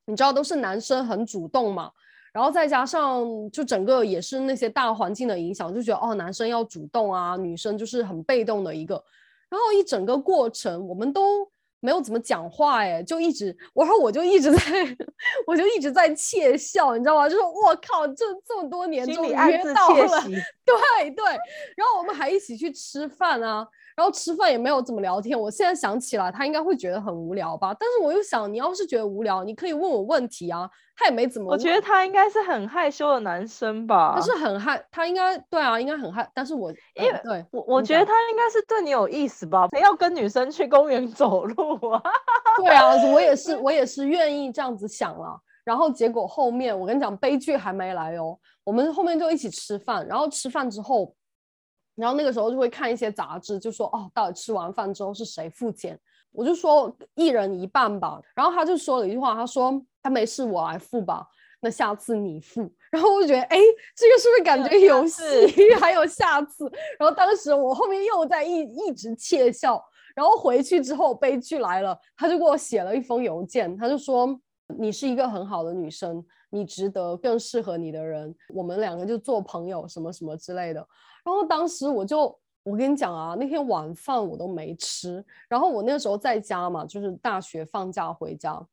[0.05, 1.91] 你知道都是男生很主动嘛。
[2.35, 9.03] 然后再加上就整个也是那些大环境的影响，就觉得哦，男生要主动啊，女生就是很被动的一个。
[9.49, 14.61] 然后一整个过程，我们都没有怎么讲话，哎，就一直，然后我就一直在，
[15.47, 17.29] 我就一直在窃笑，你知道吗？
[17.29, 20.23] 就是我靠，这这么多年心终于约到了，
[20.67, 21.25] 对对。
[21.77, 23.65] 然后我们还一起去吃饭啊，
[23.97, 25.39] 然后吃饭也没有怎么聊天。
[25.39, 27.75] 我现在想起来，他应该会觉得很无聊吧？
[27.79, 30.69] 但是我又想，你要是觉得无聊，你可以问我问题啊。
[30.97, 34.21] 他也没怎么，我觉得他应该是很害羞的男生吧他。
[34.21, 36.31] 是很害，他应该对啊，应该很害。
[36.33, 39.67] 但是我因为我我觉得他应该是对你有意思吧？
[39.73, 42.01] 谁要跟女生去公园走路啊？
[42.63, 45.37] 对啊，我也是，我也是愿意这样子想了。
[45.65, 48.39] 然后结果后面我跟你讲，悲剧还没来哦。
[48.63, 51.13] 我们后面就一起吃饭，然后吃饭之后，
[51.95, 55.99] 然后那个时候就会看一些杂志，就说哦，到底吃完饭之后是谁付钱？
[56.33, 58.21] 我就说一人一半吧。
[58.35, 61.27] 然后他就说了一句话，他说他没事，我来付吧。
[61.61, 62.71] 那下次你付。
[62.91, 63.59] 然后我就觉得，哎，
[63.97, 65.23] 这个是不是感觉还有戏？
[65.81, 66.71] 还有下次。
[66.99, 69.83] 然后当时我后面又在一一直窃笑。
[70.15, 74.39] 然后回去之后，悲剧来了，他就给我写了一封邮件，他就说
[74.79, 80.87] 你是一个很好的女生，你值得更适合你的人，我们两个就做朋友，什么什么之类的。
[81.25, 85.25] 然后当时我就，我跟你讲啊，那天晚饭我都没吃。
[85.49, 88.65] 然后我那个时候在家嘛，就是大学放假回家，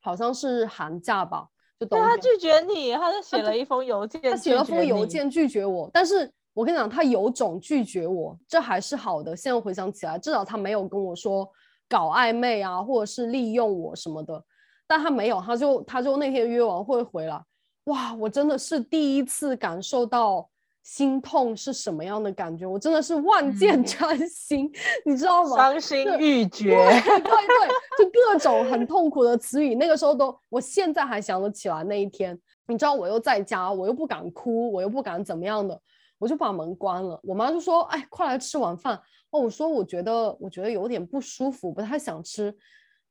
[0.00, 1.86] 好像是寒假吧，就。
[1.86, 9.36] 对他拒绝你，他就写了一封邮件，他写了封邮件拒绝我，但是我跟你讲，他有种拒绝我，这还是好的。
[9.36, 11.48] 现在回想起来，至少他没有跟我说
[11.88, 14.44] 搞暧昧啊，或者是利用我什么的，
[14.88, 17.40] 但他没有，他就他就那天约完会回来，
[17.84, 20.48] 哇，我真的是第一次感受到
[20.82, 24.72] 心痛是什么样的感觉，我真的是万箭嗯穿心，
[25.04, 25.56] 你知道吗？
[25.56, 26.74] 伤心欲绝。
[26.74, 32.36] 对对对，就各种很痛苦的词语，那个时候都，我现在还想得起来那一天。
[32.66, 35.78] 你知道我又在家，我又不敢哭，我又不敢怎么样的，
[36.18, 37.18] 我就把门关了。
[37.22, 38.98] 我妈就说：“哎，快来吃晚饭。”
[39.30, 42.54] 哦，我说我觉得我觉得有点不舒服，不太想吃。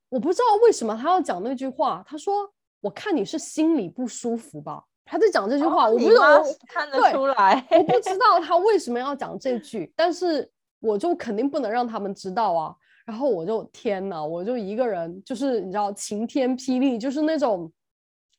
[0.10, 2.04] 我不知道为什么他要讲那句话。
[2.08, 2.50] 他说
[2.82, 12.76] ：“我看你是心里不舒服吧。”他在讲这句话，我不知道看得出来，我不 知道他为什么要讲这句，但是我就肯定不能让他们知道啊。
[13.06, 17.72] 然后我就天呐，我就一个人，就是你知道晴天霹雳，就是那种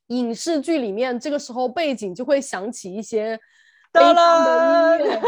[0.09, 3.39] 影视剧里面，这个时候背景就会响起一些
[3.91, 5.23] 悲伤的音乐。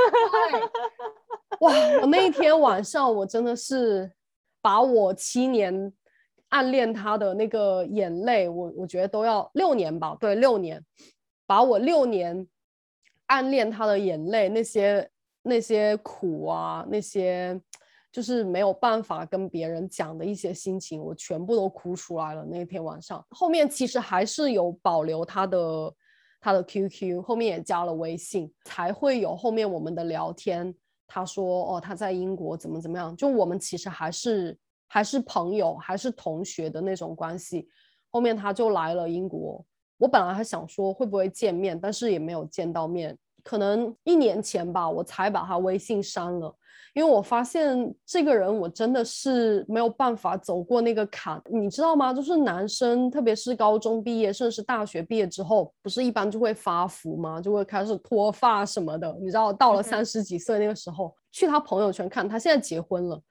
[1.60, 1.72] 哇，
[2.02, 4.12] 我那一天晚上，我真的是
[4.60, 5.90] 把我七年
[6.50, 10.84] 暗恋他的那个眼泪，我我觉得都要六年吧，对，六年，
[11.46, 12.46] 把我六年
[13.26, 15.10] 暗恋他的眼泪，那些
[15.42, 17.60] 那些苦啊，那些
[18.12, 22.44] 就是没有办法跟别人讲的一些心情，我全部都哭出来了。
[22.44, 25.94] 那天晚上，后面其实还是有保留他的
[26.40, 30.74] 他的 QQ，后面也加了微信，才会有后面我们的聊天。
[31.12, 33.16] 他说：“哦，他在英国怎么怎么样？
[33.16, 34.56] 就我们其实还是
[34.92, 37.68] 还是朋友，还是同学的那种关系。
[38.10, 39.64] 后面他就来了英国，
[39.96, 43.16] 我本来还想说会不会见面，但是也没有见到面。
[43.44, 46.52] 可能一年前吧，我才把他微信删了，
[46.92, 52.12] 因为我发现这个人我真的是没有办法走过那个坎，你知道吗？
[52.12, 57.40] 就是男生，特别是高中毕业，甚至是大学毕业之后，不是一般就会发福吗？
[57.40, 59.16] 就会开始脱发什么的。
[59.20, 63.22] 你知道，到了三十几岁那个时候，去他朋友圈看，他现在结婚了，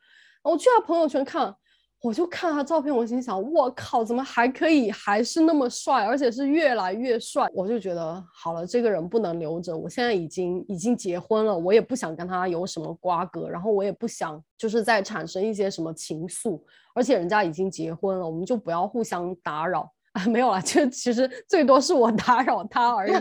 [0.43, 1.55] 我去他朋友圈看。
[2.01, 7.45] 我就看他照片，我心想，我靠，怎么还可以，还是那么帅，而且是越来越帅。
[7.53, 9.75] 我就觉得好了，这个人不能留着。
[9.75, 16.61] 我现在已经已经结婚了，我也不想跟他有什么瓜葛，然后我也不想就是再产生一些什么情愫。
[16.95, 20.23] 而且人家已经结婚了，我们就不要互相打扰啊。
[20.31, 23.11] 没有啦，就其实最多是我打扰他而已。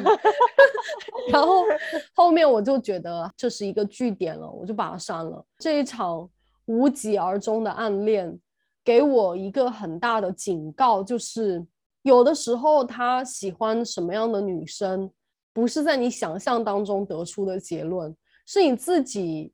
[1.33, 1.65] 然后
[2.15, 5.45] 后面我就觉得这是一个据点了，我就把他删了。
[5.59, 6.31] 这一场
[6.69, 8.39] 无疾而终的暗恋。
[8.85, 11.67] 给我一个很大的警告，就是
[12.03, 15.11] 有的时候他喜欢什么样的女生，
[15.53, 19.53] 不是在你想象当中得出的结论，是你自己。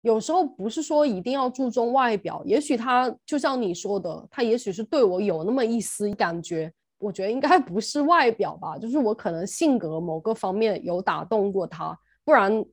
[0.00, 6.70] 有时候不是说一定要注重外表，也许他就像你说的，他也许是对我有那么一丝感觉。
[6.98, 12.64] 我觉得应该不是外表吧，就是我可能性格某个方面有打动过他，不然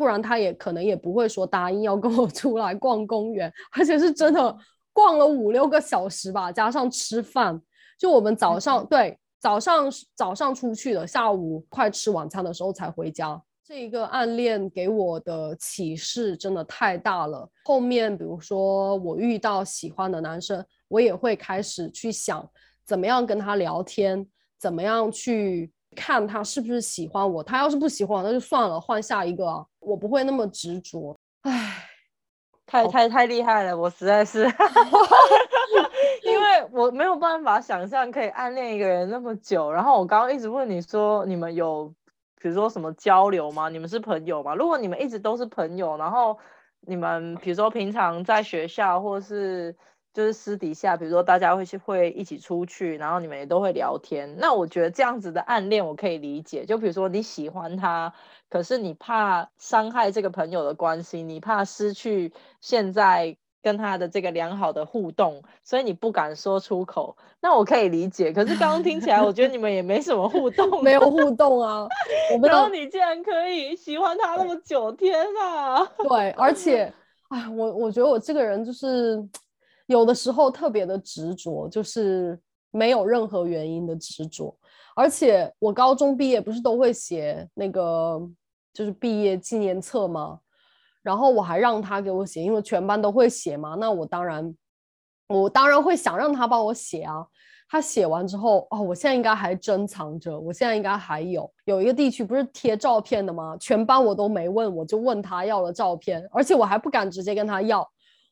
[0.00, 4.56] 不然他也可能也不会说答应要跟我出来逛公园，而且是真的。
[4.92, 7.58] 逛了五六个小时吧，加上吃饭，
[7.96, 13.40] 就我们早上对早上早上出去的，下午快吃晚餐的时候才回家。
[13.64, 17.48] 这一个暗恋给我的启示真的太大了。
[17.64, 22.46] 后面比如说我遇到喜欢的男生，我也会开始去想
[22.84, 24.26] 怎么样跟他聊天，
[24.58, 27.42] 怎么样去看他是不是喜欢我。
[27.42, 29.64] 他要是不喜欢我，那就算了，换下一个啊。
[29.78, 31.18] 我不会那么执着。
[31.42, 31.86] 唉。
[32.66, 34.44] 太太太厉害了，我实在是，
[36.22, 39.72] 因为我没有办法想象可以暗恋一个人那么久。
[39.72, 41.92] 然后我刚刚一直问你说，你们有
[42.40, 43.68] 比如说什么交流吗？
[43.68, 44.54] 你们是朋友吗？
[44.54, 46.38] 如果你们一直都是朋友，然后
[46.82, 49.76] 你们比如说平常在学校或是
[50.12, 56.64] 就是私底下，比如说大家会去会一起出去，然后你们也都会聊天，那我觉得这样子的暗恋我可以理解。
[56.64, 58.12] 就比如说你喜欢他。
[58.50, 67.16] 可是你怕伤害这个朋友的关系，你怕失去现在跟他的这个良好的互动，所以你不敢说出口。
[67.40, 68.32] 那我可以理解。
[68.32, 71.86] 可是刚刚听起来，我觉得你们也没什么互动，没有互动啊。
[72.34, 75.86] 我不知道然后你竟然可以喜欢他那么久，天啊！
[75.98, 76.92] 对，而且，
[77.28, 79.24] 哎，我我觉得我这个人就是
[79.90, 82.38] 有的时候特别的执着，就是
[82.70, 84.56] 没有任何原因的执着。
[84.94, 88.20] 而且我高中毕业不是都会写那个
[88.72, 90.38] 就是毕业纪念册吗？
[91.02, 93.74] 然后我还让他给我写，因为全班都会写嘛。
[93.74, 94.54] 那我当然，
[95.26, 97.26] 我当然会想让他帮我写啊。
[97.68, 103.56] 他写完之后，哦，我现在应该还珍藏着，我现在应该还有有一个地区不是贴照片的吗？
[103.58, 107.88] 全班我都没问，我就问他要了照片，而且我还不敢直接跟他要，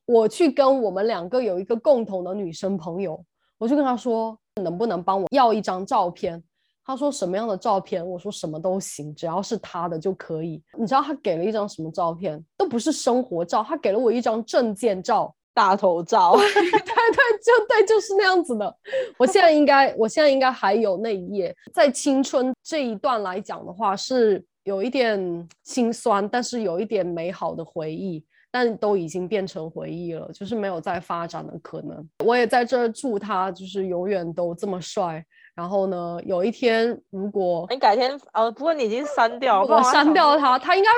[0.09, 3.22] 我去跟我们两个有一个共同的女生朋友，
[3.59, 6.42] 我就跟她说，能不能帮我要一张照片？
[6.82, 8.04] 她说什么样的照片？
[8.04, 10.62] 我说什么都行，只要是她的就可以。
[10.78, 12.42] 你知道她给了一张什么照片？
[12.56, 15.34] 都不是生活照，她给了我一张证件照。
[15.54, 18.72] 大头照，对对，就对，就是那样子的。
[19.18, 21.52] 我现在应该，我现在应该还有那一页。
[21.74, 32.09] 在青春这一段来讲的话，是有一点心酸，但是有一点美好的回忆，但都已经变成回忆了，就是没有再发展的可能。
[32.24, 35.24] 我也在这儿祝他，就是永远都这么帅。
[35.55, 36.20] 然后呢？
[36.24, 40.90] 有一天，如果你改天呃，不过你已经删掉，我删掉他，他应该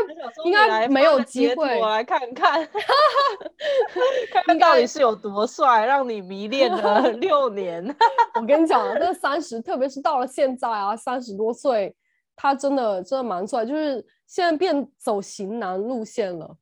[0.44, 1.80] 应该没有机会。
[1.80, 2.60] 我来看看，
[4.30, 7.82] 看看到底是有多帅，让你迷恋了 六年。
[8.38, 11.96] 我跟你讲，这三十，特别是到了现在啊，三十多岁，
[12.36, 16.54] 他真的真的蛮帅，就是现在变走型男路线了。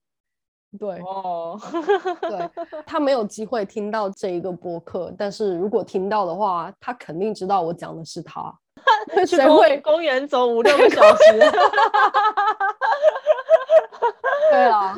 [0.79, 1.59] 对哦，
[2.21, 2.51] 对
[2.85, 8.53] 他没有机会听到这一个播客，但是如果听到的话，他肯定知道我讲的是他。
[9.27, 11.39] 谁会公园走五六个小时？
[14.51, 14.95] 对啊，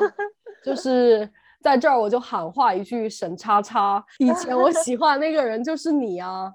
[0.63, 1.29] 就是
[1.61, 6.51] 在这儿我就喊话一句：沈叉叉，以前我喜欢那个人就是你啊！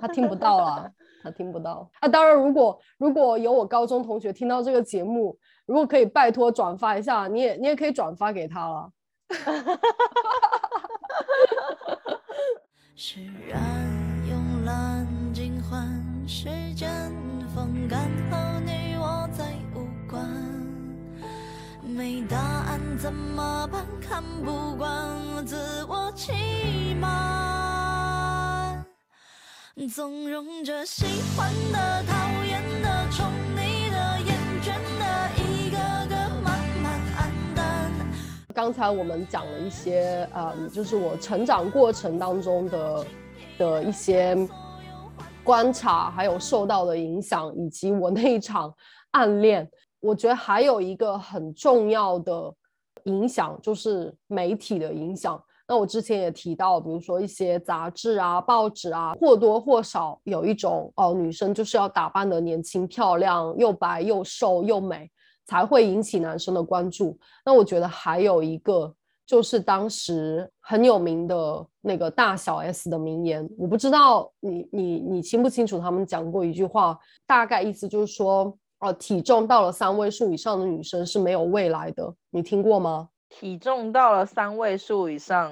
[0.00, 0.90] 他听不到了，
[1.22, 1.88] 他听不到。
[2.00, 5.38] 啊，当然，如果如果有我高中同学听到这个节目。
[5.68, 8.90] 如果可以拜托转发一下，你也你也可以转发给他了。
[12.96, 13.60] 释然
[14.26, 15.86] 慵懒尽欢，
[16.26, 16.90] 时间
[17.54, 18.00] 风干
[18.30, 19.44] 后你我再
[19.74, 20.26] 无关。
[21.82, 23.84] 没答案怎么办？
[24.00, 26.32] 看不惯自我欺
[26.94, 28.82] 瞒，
[29.94, 31.04] 纵容着喜
[31.36, 32.14] 欢的、讨
[32.44, 32.47] 厌
[38.58, 43.06] 刚才我们讲了一些，嗯，就是我成长过程当中的
[43.56, 44.36] 的一些
[45.44, 48.74] 观察，还有受到的影响，以及我那一场
[49.12, 49.70] 暗恋。
[50.00, 52.52] 我觉得还有一个很重要的
[53.04, 55.40] 影响，就是媒体的影响。
[55.68, 65.08] 那我之前也提到，比如说一些杂志啊、报纸啊，或多或少有一种哦，女生就是要打扮的年轻漂亮，又白又瘦又美。
[65.48, 67.18] 才会引起男生的关注。
[67.44, 68.94] 那我觉得还有一个，
[69.26, 75.80] 就是当时很有名的那个大小 S 的名言，我不知道你你你清不清楚？
[75.80, 82.14] 他们讲过一句话，大概意思就是说，哦，体重到了三位数以上的女生是没有未来的。
[82.30, 83.08] 你听过吗？
[83.30, 85.50] 体重到了三位数以上，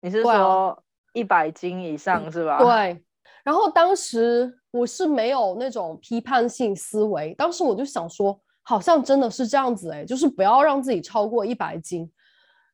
[0.00, 0.76] 你是说
[1.12, 2.58] 一百斤以上是吧？
[2.58, 3.00] 对。
[3.44, 8.36] 然后当时我是没有那种批判性思维，当时我就想说。
[8.68, 12.10] 好像真的是这样子哎，就是不要让自己超过一百斤，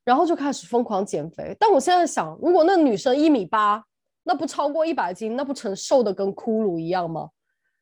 [0.02, 1.54] 然后就开始疯狂减肥。
[1.60, 3.84] 但我现在想，如果那女生一米八，
[4.22, 7.28] 那不超过一百斤，那不成瘦的跟骷髅一样吗？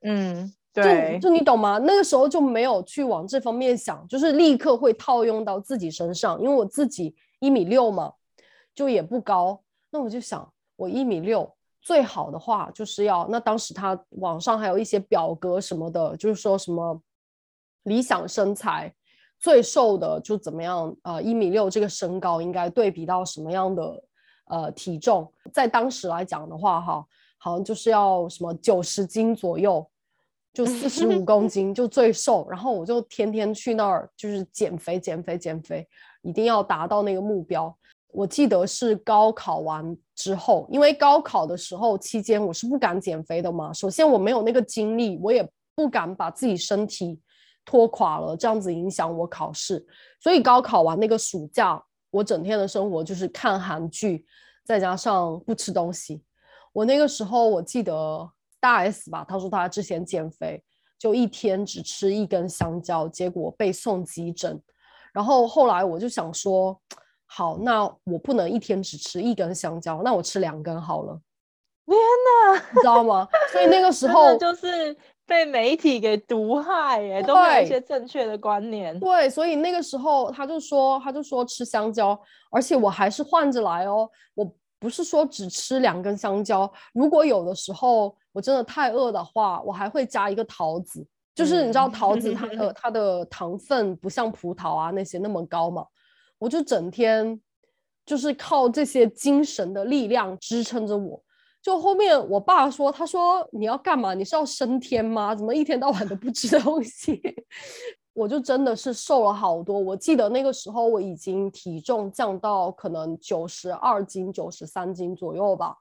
[0.03, 1.79] 嗯，对，就就你懂吗？
[1.79, 6.41] 那个时候就没有去往这方面想，就是立刻会套用到自己身上。
[6.43, 8.13] 因为我自己一米六嘛，
[8.75, 11.49] 就也不高，那我就想，我一米六
[11.81, 17.01] 最好的话就是要那当时他网上还有一些表格什么的，就是说什么。
[17.85, 18.93] 理想身材
[19.39, 20.95] 最瘦的就怎么样？
[21.03, 24.05] 呃，一米六这个身高应该对比到什么样的
[24.47, 25.33] 呃体重？
[25.53, 27.05] 在当时来讲的话，哈，
[27.39, 29.89] 好像就是要什么九十斤左右，
[30.53, 32.47] 就四十五公斤就最瘦。
[32.51, 35.89] 然后我就天天去那儿就是减肥、减肥、减肥，
[36.21, 37.75] 一定要达到那个目标。
[38.13, 43.73] 我记得是高考完之后，因为高考的时候期间我是不敢减肥的嘛。
[43.73, 47.19] 首先我没有那个精力，我也不敢把自己身体。
[47.65, 49.87] 拖垮了，这样子影响我考试，
[50.19, 51.81] 所以高考完那个暑假，
[52.11, 54.25] 我整天的生活就是看韩剧，
[54.65, 56.23] 再加上不吃东西。
[56.73, 60.63] 我那个时候我记得大 S 吧，她说她之前减肥
[60.99, 64.61] 就一天只吃一根香蕉，结果被送急诊。
[65.13, 66.81] 然后后来我就想说，
[67.27, 71.21] 好，那我不能一天只吃一根香蕉，那我吃两根好了。
[71.87, 73.29] 天哪，你知道吗？
[73.53, 74.97] 所以那个时 候就是。
[75.31, 78.99] 被媒体给毒害，哎，都没有一些正确的观念。
[78.99, 82.21] 对，所以那个时候他就说，他就说吃香蕉，
[82.51, 86.69] 而且我还是换着来哦，我不是说只吃两根香蕉。
[86.93, 95.87] 如果有的时候我真的太饿的话，我还会加一个桃子，就是你知道嗯桃子它 的它的糖分不像葡萄啊那些那么高嘛，
[96.41, 97.41] 我就整天
[98.05, 101.23] 就是靠这些精神的力量支撑着我。
[101.63, 104.15] 就后面我爸说，他说你要干嘛？
[104.15, 105.35] 你是要升天吗？
[105.35, 107.21] 怎么一天到晚都不吃东西？
[108.13, 109.79] 我就真的是瘦了好多。
[109.79, 115.77] 我记得那个时候我已经体重降到可能九十二斤、九十三斤左右吧。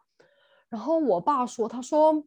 [0.70, 2.24] 然后我爸说，他说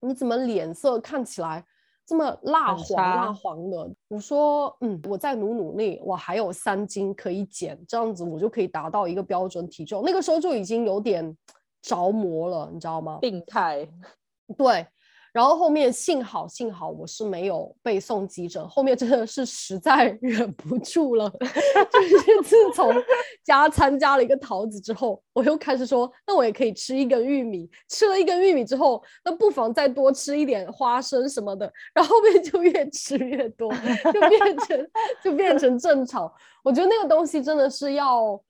[0.00, 1.64] 你怎么脸色看起来
[2.06, 3.90] 这么蜡黄蜡黄的？
[4.08, 10.02] 我说嗯，我再努努力，我还有三斤可以减，这样子我就可以达到一个标准体重。
[10.04, 11.34] 那个时候就已经有点
[11.82, 13.18] 着魔了，你知道吗？
[13.20, 13.86] 病态，
[14.56, 14.86] 对，
[15.32, 22.94] 然后后面幸好幸好我是没有被送急诊，后面真的是实在 忍不住了，就是自从
[23.42, 33.72] 加参加了一个桃子之后，我又开始说，那我也可以吃一根玉米，吃了一根玉米之后，那不妨再多吃一点花生什么的，然后后面就越吃越多，
[34.12, 34.88] 就变成
[35.24, 36.32] 就变成正常。
[36.62, 38.40] 我觉得那个东西真的是要。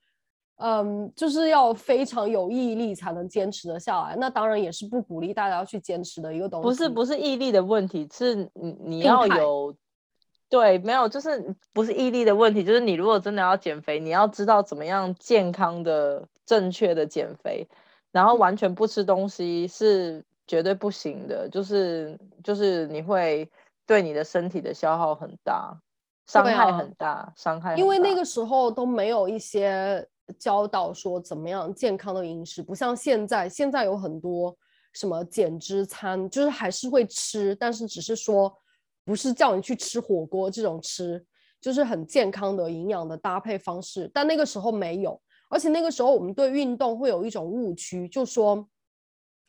[0.57, 4.15] 嗯，就是要非常有毅力才能坚持得下来。
[4.17, 6.63] 那当然也是不鼓励大家去坚持的一个东西。
[6.63, 9.75] 不是不是毅力的问题，是你你要有，
[10.47, 17.67] 对，没有，就是不是毅力的问题，就是你如果真的要减肥，你要知道怎么样健康的、正确的减肥，
[18.11, 23.49] 然后完全不吃东西是绝对不行的，就是就是你会
[23.87, 25.75] 对你的身体的消耗很大，
[26.27, 27.81] 伤害很大，伤害很大。
[27.81, 30.07] 因为那个时候都没有一些
[30.39, 34.55] 教导说怎么样健康的饮食，不像现在，现在有很多
[34.93, 38.53] 什么减脂餐，就是还是会吃，但是只是说
[39.03, 41.25] 不是叫你去吃火锅这种吃，
[41.59, 44.09] 就是很健康的营养的搭配方式。
[44.13, 45.19] 但那个时候没有，
[45.49, 48.67] 而且那个时候我们对运动会有一种误区，就说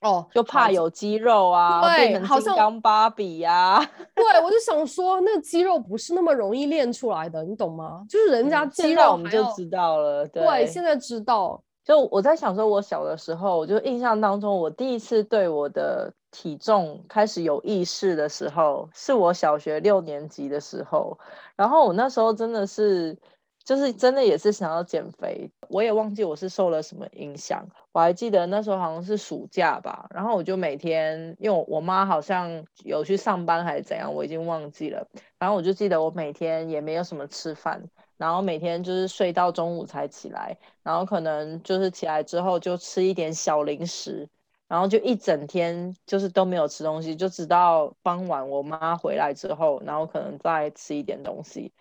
[0.04, 3.78] 哦，就怕有肌肉啊，对好像刚芭比呀、
[4.14, 8.04] 对，我就想说，那肌肉不是那么容易练出来的，你懂吗？
[8.08, 21.18] 就是人家嗯肌现在我们就知道了，对，现在知道，就我在想说，我小的时候，我就印象当中，我第一次对我的体重开始有意识的时候，是我小学六年级的时候。
[21.56, 23.16] 然后我那时候真的是，
[23.64, 27.66] 就是真的也是想要减肥，我也忘记我是受了什么影响。
[27.92, 35.06] 我还记得那时候好像是暑假吧，然后我就每天，因为我我妈好像有去上班还是怎样，我已经忘记了。
[35.38, 37.82] 然后我就记得我每天也没有什么吃饭，
[38.18, 40.56] 然后每天就是睡到中午才起来。
[40.82, 44.28] 然后可能就是起来之后就吃一点小零食，
[44.68, 51.72] 然后就一整天就是都没有吃东西，就直到傍晚我妈回来之后，然后可能再吃一点东西。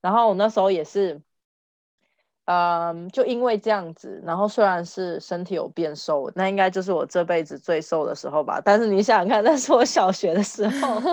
[0.00, 1.22] 然后我那时候也是，
[2.46, 8.60] 嗯，就因为这样子，然后虽然是身体有变瘦，那应该就是我这辈子最瘦的时候吧。
[8.64, 11.00] 但是你想想看，那是我小学的时候。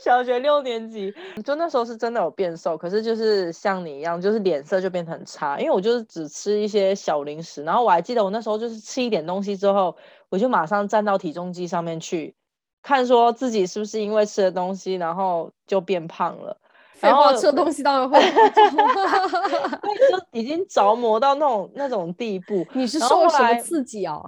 [0.00, 1.12] 小学六年级，
[1.44, 9.96] 就那时候是真的有变瘦，可是就是像你一样，就是脸色就变得很差，因为我就是只吃一些小零食，然后我还记得我那时候就是吃一点东西之后，
[10.28, 12.34] 我就马上站到体重机上面去
[12.82, 16.56] 看，说自己是不是因为吃了东西，然后就变胖了，
[17.00, 22.66] 然后吃的东西当然会 对，就已经着魔到那种那种地步。
[22.72, 24.20] 你是受了什么刺激啊？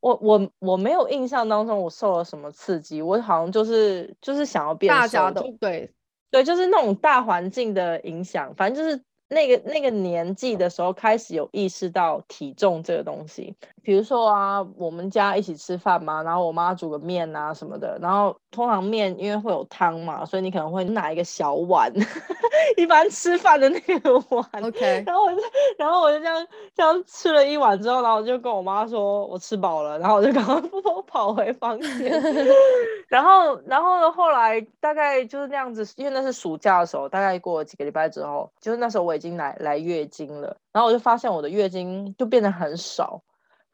[0.00, 5.92] 我我我没有印象当中我受了什么刺激，我好像就是就是想要变瘦，大家的对，
[6.30, 13.56] 对，就是那种大环境的影响，反正就是那个那个年纪的时候开始有意识到体重这个东西。
[13.86, 21.92] 比如说啊，我们家一起吃饭嘛，然后我妈煮个面啊什么的，然后通常面因为会有汤嘛，所以你可能会拿一个小碗，
[22.76, 24.44] 一般吃饭的那个碗。
[24.60, 25.40] OK，然后我就，
[25.78, 32.20] 然后我就这样这样吃了一碗之后，然后我就跟我妈说我吃饱了，然后我就赶快 跑跑回房间。
[33.06, 43.22] 然后，然后呢，后来大概就是那样子，因为那是暑假的时候，大概过了几个礼拜之后，就是那时候我已经来来月经了，然后我就发现我的月经就变得很少，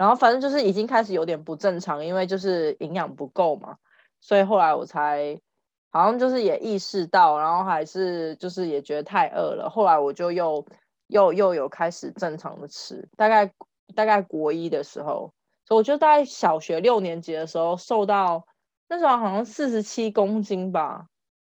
[0.02, 3.76] 然后反正就是已经开始有点不正常，因为就是营养不够嘛，
[4.20, 5.40] 所以后来我才
[5.92, 10.66] 好像就是也意识到，然后还是就是也觉得太饿了，后来我就又
[11.06, 13.52] 又又有开始正常的吃，大概
[13.94, 15.32] 大概国一的时候，
[15.64, 18.44] 所以我就大概小学六年级的时候瘦到
[18.88, 21.06] 那时候好像四十七公斤吧，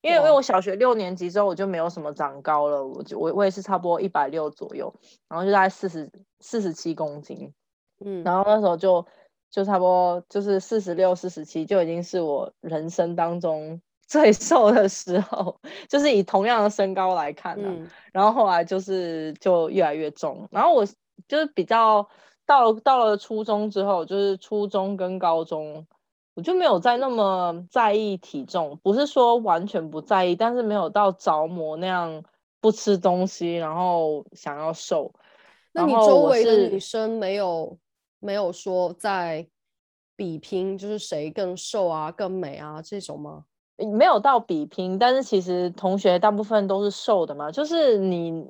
[0.03, 4.95] 因为因为我小学六年级之后我就没有什么长高了，我就我我也是差不多一百六左右，
[5.29, 7.53] 然后就大概四十四十七公斤，
[8.05, 9.05] 嗯，然后那时候就
[9.51, 17.63] 就差不多就是四十六、四十七，就已经是我人生当中 最瘦的时候，就是以同样的身高来看啊。
[17.65, 20.87] 嗯然后后来就是就越来越重，然后我
[21.27, 22.09] 就是比较
[22.47, 25.85] 到了到了初中之后，就是初中跟高中
[26.35, 32.23] 我就没有再那么在意体重，不是说完全不在意，但是没有到着魔那样
[32.61, 35.13] 不吃东西，然后想要瘦。
[35.73, 37.77] 那你周围的女生没有
[38.25, 39.47] 没有说在
[40.17, 43.45] 比拼，就是谁更瘦啊、更美啊这种吗？
[43.77, 47.51] 没有到比拼，但是其实同学大部分都是瘦的嘛。
[47.51, 48.47] 就是你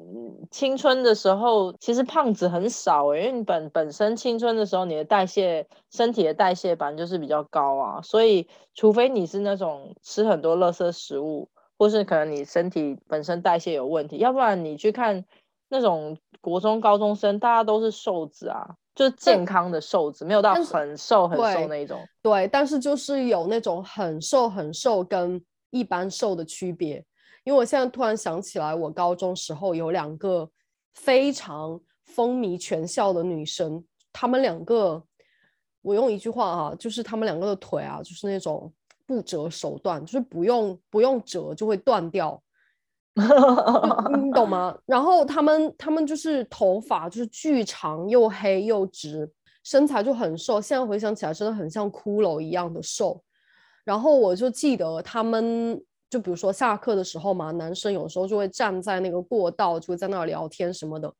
[0.50, 8.02] 青春的时候，其实胖子很少，因为你本本身青春的时候，你的代谢、身体的代谢本就是比较高啊。
[8.02, 11.48] 所以，除非你是那种吃很多垃圾食物，
[11.78, 15.24] 或是可能你身体本身代谢有问题，要不然你去看
[15.70, 18.76] 那种国中高中生，大家都是瘦子啊。
[18.94, 22.00] 就是健康的瘦子，没有到很瘦很瘦那一种。
[22.22, 27.04] 对，但是就是有那种很瘦很瘦跟一般瘦的区别。
[27.42, 30.48] 因为我现在突然想起来，我高中时候有两个
[30.94, 35.02] 非常风靡全校的女生，她们两个，
[35.82, 38.72] 我用一句话啊，就是她们两个的腿啊，就是那种
[39.04, 42.40] 不折手段，就是不用不用折就会断掉。
[43.14, 44.76] 你懂吗？
[44.86, 49.30] 然后他们他们就是头发就是巨长又黑又直，
[49.62, 50.60] 身材就很瘦。
[50.60, 53.22] 现在回想起来，真的很像骷髅一样的瘦。
[53.84, 61.12] 然后我就记得他们，就比如说下课的时候嘛，男生有时候就会站在那个过道，就会在那儿聊天什么的。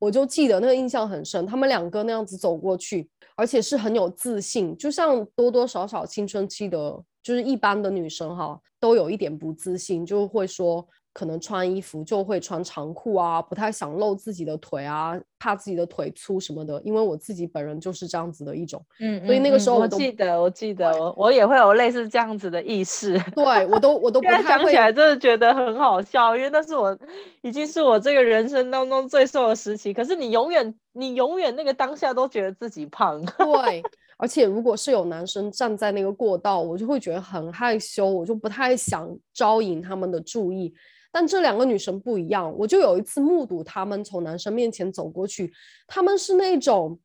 [0.00, 6.76] 我就记得那个印象很深，他们两个那样子走过去，而且是很有自信，就像多多少少青春期的，
[7.22, 10.84] 就是一般的女生哈，都有一点不自信，就会说。
[11.16, 16.78] 可能穿衣服就会穿长裤啊，不太想露自己的腿啊，怕自己的腿粗什么的。
[16.84, 23.18] 因为我自己本人就是这样子的一种，嗯，所以那个时候我记得，我记得我我也会有类似这样子的意识。
[23.34, 26.94] 对我都我都 不太想起来，真的觉得很好笑，因为那是我
[27.40, 29.94] 已经是我这个人生当中最瘦的时期。
[29.94, 33.24] 可是你永远你永远那个当下都觉得自己胖。
[33.38, 33.82] 对，
[34.18, 40.74] 而且如果是有男生站在那个过道，我就会觉得很害羞，我就不太想招引他们的注意。
[41.12, 45.52] 但这两个女生不一样，我就有一次目睹他们从男生面前走过去，
[45.86, 46.98] 他们是那种，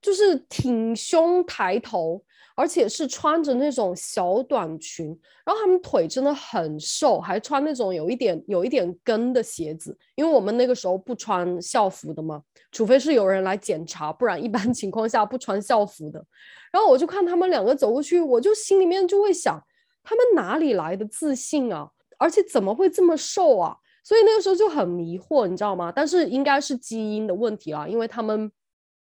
[0.00, 2.22] 就是挺胸抬头，
[2.56, 5.06] 而且是穿着那种小短裙，
[5.44, 12.42] 然后他们腿真的很瘦，还穿那种有一点有一点跟的鞋子，因为我们那个时候不穿校服的嘛，
[12.72, 16.24] 除非是有人来检查，不然一般 情况下不穿校服的。
[16.72, 19.62] 然后我就看他们两个走过去，我就心里面就会想，
[20.02, 21.90] 他们哪里来的自信啊？
[22.18, 23.76] 而且怎么会这么瘦啊？
[24.02, 25.92] 所以那个时候就很迷惑，你知道吗？
[25.94, 28.50] 但是应该是基因的问题啦，因为他们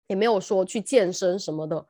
[0.08, 1.86] 也没有说去健身什么的，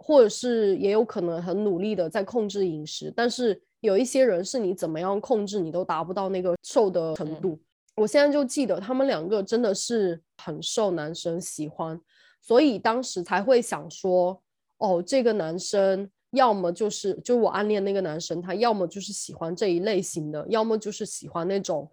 [0.00, 3.12] 或者是也有可能很努力的在控制饮食。
[3.14, 7.58] 但是有一些人是你怎么样控制，你都达不到那个瘦的程度。
[7.94, 12.00] 我现在就记得他们两个真的是很受男生喜欢，
[12.40, 14.42] 所以当时才会想说，
[14.78, 16.10] 哦，这个男生。
[16.34, 21.90] 要么就是就我暗恋那个男生，他要么就是喜欢这一类型的，要么就是喜欢那种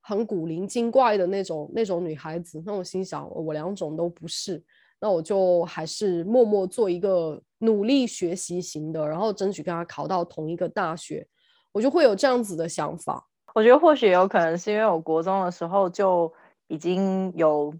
[0.00, 2.60] 很古灵精怪的那种那种女孩子。
[2.66, 4.60] 那我心想，我两种都不是，
[5.00, 11.26] 那我就还是默默做一个努力学习型的，然后争取跟他考到同一个大学，
[11.72, 13.26] 我就会有这样子的想法。
[13.54, 16.32] 我觉得或许有可能是因为我国中的时候就
[16.68, 17.72] 已经有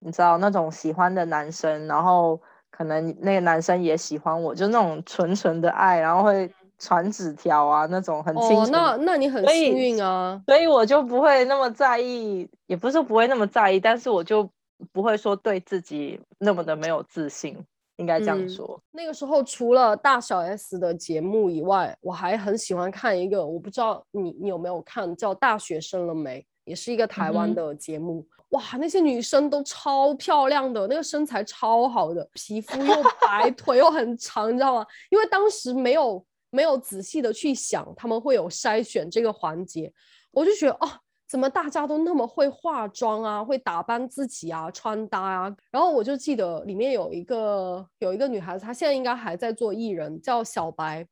[0.00, 2.40] 你知道那种喜欢的男生，然后。
[2.72, 8.56] 可能那个男生也喜欢我，就那种纯纯的爱，然后会传纸条啊，那种很亲。
[8.56, 14.48] 哦，那那你很幸运啊，所以我就不会那么在意，也不是说不会那么在意，但是我就
[14.92, 17.56] 不会说对自己那么的没有自信，
[17.96, 18.82] 应该这样说。
[18.90, 28.26] 那个时候除了大小 S 的节目以外，我还很喜欢看一个，我不知道你你有没有看，叫《大学生了没》，也是一个台湾的节目。
[28.50, 34.84] 哇，那些女生都超漂亮的，那个身材超好的，皮肤又白， 腿又很长，你知道吗？
[35.10, 39.92] 因为当时没有没有仔细的去想他们会有筛选这个环节，
[40.32, 40.90] 我就觉得哦，
[41.30, 45.56] 怎么大家都那么会化妆啊，会打扮自己啊，穿搭啊。
[45.70, 51.06] 然后我就记得里面有一个有一个女孩子，她现在应该还在做艺人，叫小白，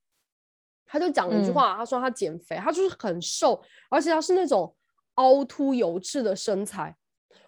[0.84, 4.74] 她就讲了一句话，她说她减肥，她就是很瘦，而且她是那种
[5.14, 6.96] 凹凸有致的身材。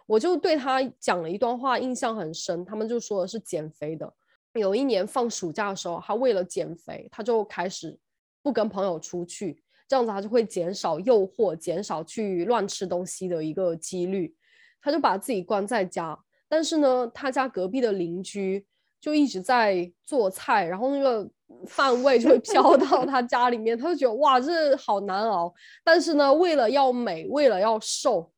[0.06, 2.64] 我就对她讲了一段话，印象很深。
[2.64, 4.08] 他们就说的是减肥的。
[4.52, 7.98] 有一年放暑假的时候，她为了减肥，她就开始
[8.42, 9.60] 不跟朋友出去，
[9.90, 14.32] 这样子他就会减少诱惑，减少去乱吃东西的一个几率。
[14.80, 16.16] 他就把自己关在家，
[16.48, 18.64] 但是呢，他家隔壁的邻居
[19.00, 21.28] 就一直在做菜，然后那个
[21.66, 25.52] 饭味就会飘到他家里面，他就觉得哇，这好难熬。
[25.82, 28.32] 但是呢，为了要美，为了要瘦。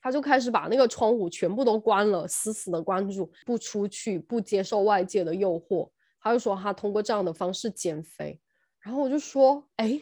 [0.00, 5.90] 他就开始把那个窗户全部都关了，死死的关住，不出去，不接受外界的诱惑，
[6.22, 8.40] 他就说他通过这样的方式减肥，
[8.78, 10.00] 然后我就说，哎，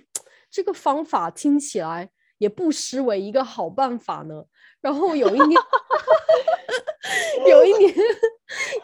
[0.51, 4.45] 这个方法听起来也不失为一个好办法呢。
[4.81, 5.61] 然后有一年，
[7.49, 7.95] 有一年，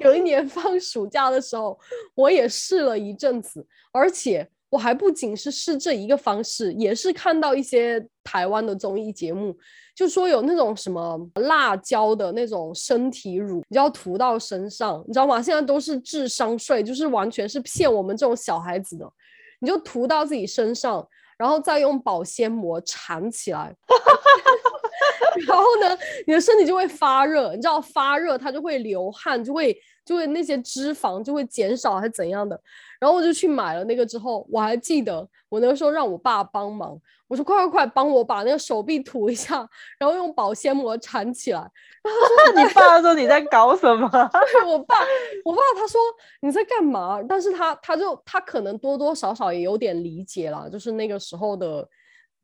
[0.01, 1.79] 有一年放暑假的时候，
[2.15, 9.57] 我也试了一阵子，而且我还不仅是试这一个方式，也是看到一些台湾的综艺节目，
[9.95, 15.41] 就说有那种什么辣椒的那种身体乳，你要涂到身上，你知道吗？
[15.41, 19.09] 现在都是智商税，就是完全是骗我们这种小孩子的，
[19.61, 21.07] 你就涂到自己身上，
[21.37, 23.75] 然后再用保鲜膜缠起来。
[25.47, 32.61] 然后呢，你的身体就会发热，你知道发热它就会流汗，就会就会那些脂肪就会减少还是怎样的。
[33.01, 36.99] 然后我就去买了那个之后，我还记得我那个时候让我爸帮忙，
[37.29, 41.59] 我说快快快帮我把那个手臂涂一下，然后用保鲜膜缠起来。
[42.03, 44.09] 然后他说： “你爸说你在搞什么？”
[44.53, 44.97] 对我爸，
[45.45, 46.01] 我爸他说
[46.41, 47.21] 你在干嘛？
[47.29, 51.87] 但是他他就他可能多多少少也有点理解了，就是那个时候的。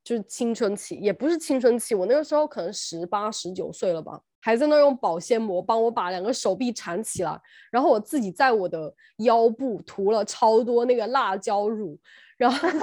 [0.03, 7.41] 就是青春期，也不是青春期，我那个时候可能十八、十九岁了吧，还在那用保鲜膜帮我把两个手臂缠起来，
[7.71, 11.99] 然后我自己在我的腰部涂了超多那个辣椒乳，
[12.37, 12.81] 然后， 然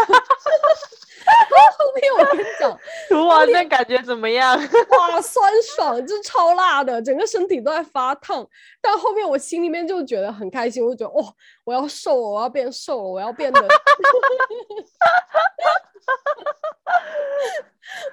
[1.27, 4.57] 后后面我跟你讲， 涂完那感觉怎么样？
[4.97, 8.47] 哇，酸爽，就超辣的，整个身体都在发烫。
[8.81, 11.33] 但后面我心里面就觉得很开心，我就觉得哇，
[11.65, 13.61] 我要瘦了，我要变瘦了，我要变得。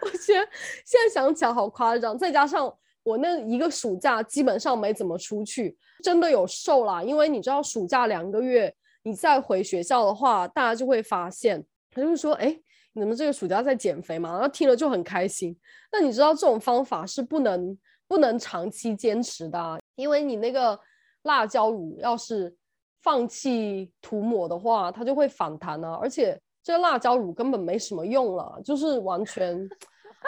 [0.02, 0.48] 我觉得
[0.84, 7.02] 现在想起来好夸张，再加上我那一个暑假基本上没怎么出去，真的有瘦啦。
[7.02, 12.58] 因为你知道，暑假两个月，你再回学校的话，大家就会发现，他就会说：“哎，
[12.95, 15.55] 你们这个暑假在减肥嘛？”然后听了就很开心。
[15.92, 17.78] 那你知道这种方法是不能
[18.09, 20.78] 不能长期坚持的，啊因为你那个
[21.24, 22.55] 辣椒乳要是
[23.03, 26.40] 放弃涂抹的话，它就会反弹啊，而且。
[26.66, 29.68] 这个辣椒乳根本没什么用了，就是完全，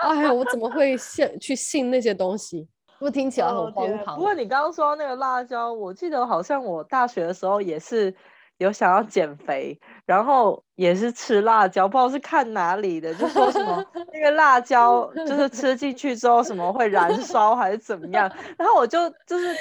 [0.02, 2.68] 哎呀，我怎么会信去信那些东西？
[2.98, 4.16] 不听起来很荒唐。
[4.16, 8.14] 不过你刚刚说那个辣椒，我记得好像我大学的时候也是
[8.58, 19.54] 有想要减肥，然后也是吃辣椒，不知道是看哪里的，就说什么 那个辣椒 就是吃进去之后什么会燃烧还是怎么样， 然后我就就是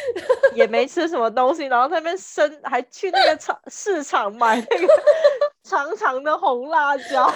[0.53, 4.87] 也没吃什么东西，然后那边生还去那个场市场买那个。
[5.67, 7.27] 长长的红辣椒，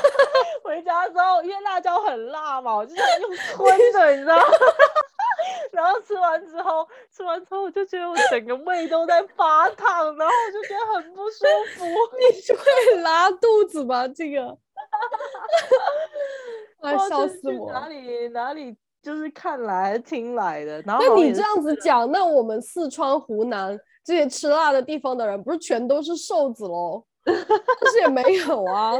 [0.63, 4.43] 回家之后，因为辣椒很辣嘛，我就想用吞的，你知道吗？
[5.71, 11.85] 然后吃完之后，吃完之后我就觉得我整个胃都在发烫，然后我就觉得很不舒服。
[12.17, 12.23] 你
[12.55, 14.07] 会拉肚子吗？
[14.07, 14.57] 这个？
[16.81, 17.71] 哎，笑死我！
[17.71, 20.81] 哪里哪里就是看来听来的。
[20.85, 27.03] 那你这样子讲，那我们四川、湖南这些吃辣的地方的人，不是全都是瘦子喽？
[27.81, 28.93] 但是也没有啊，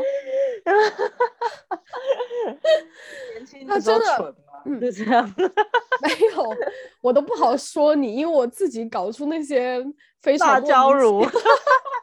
[3.68, 4.36] 他真的
[4.80, 5.34] 就这样，
[6.02, 6.56] 没有，
[7.02, 9.84] 我都不好说你，因为我自己搞出那些
[10.22, 11.26] 非常辣椒乳，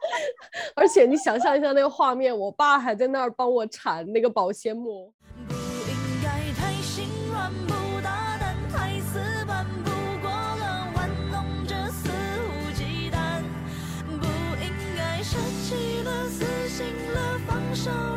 [0.75, 5.11] 而且你想象一下那个画面，我爸还在那儿帮我缠那个保鲜膜。
[17.87, 18.16] 手。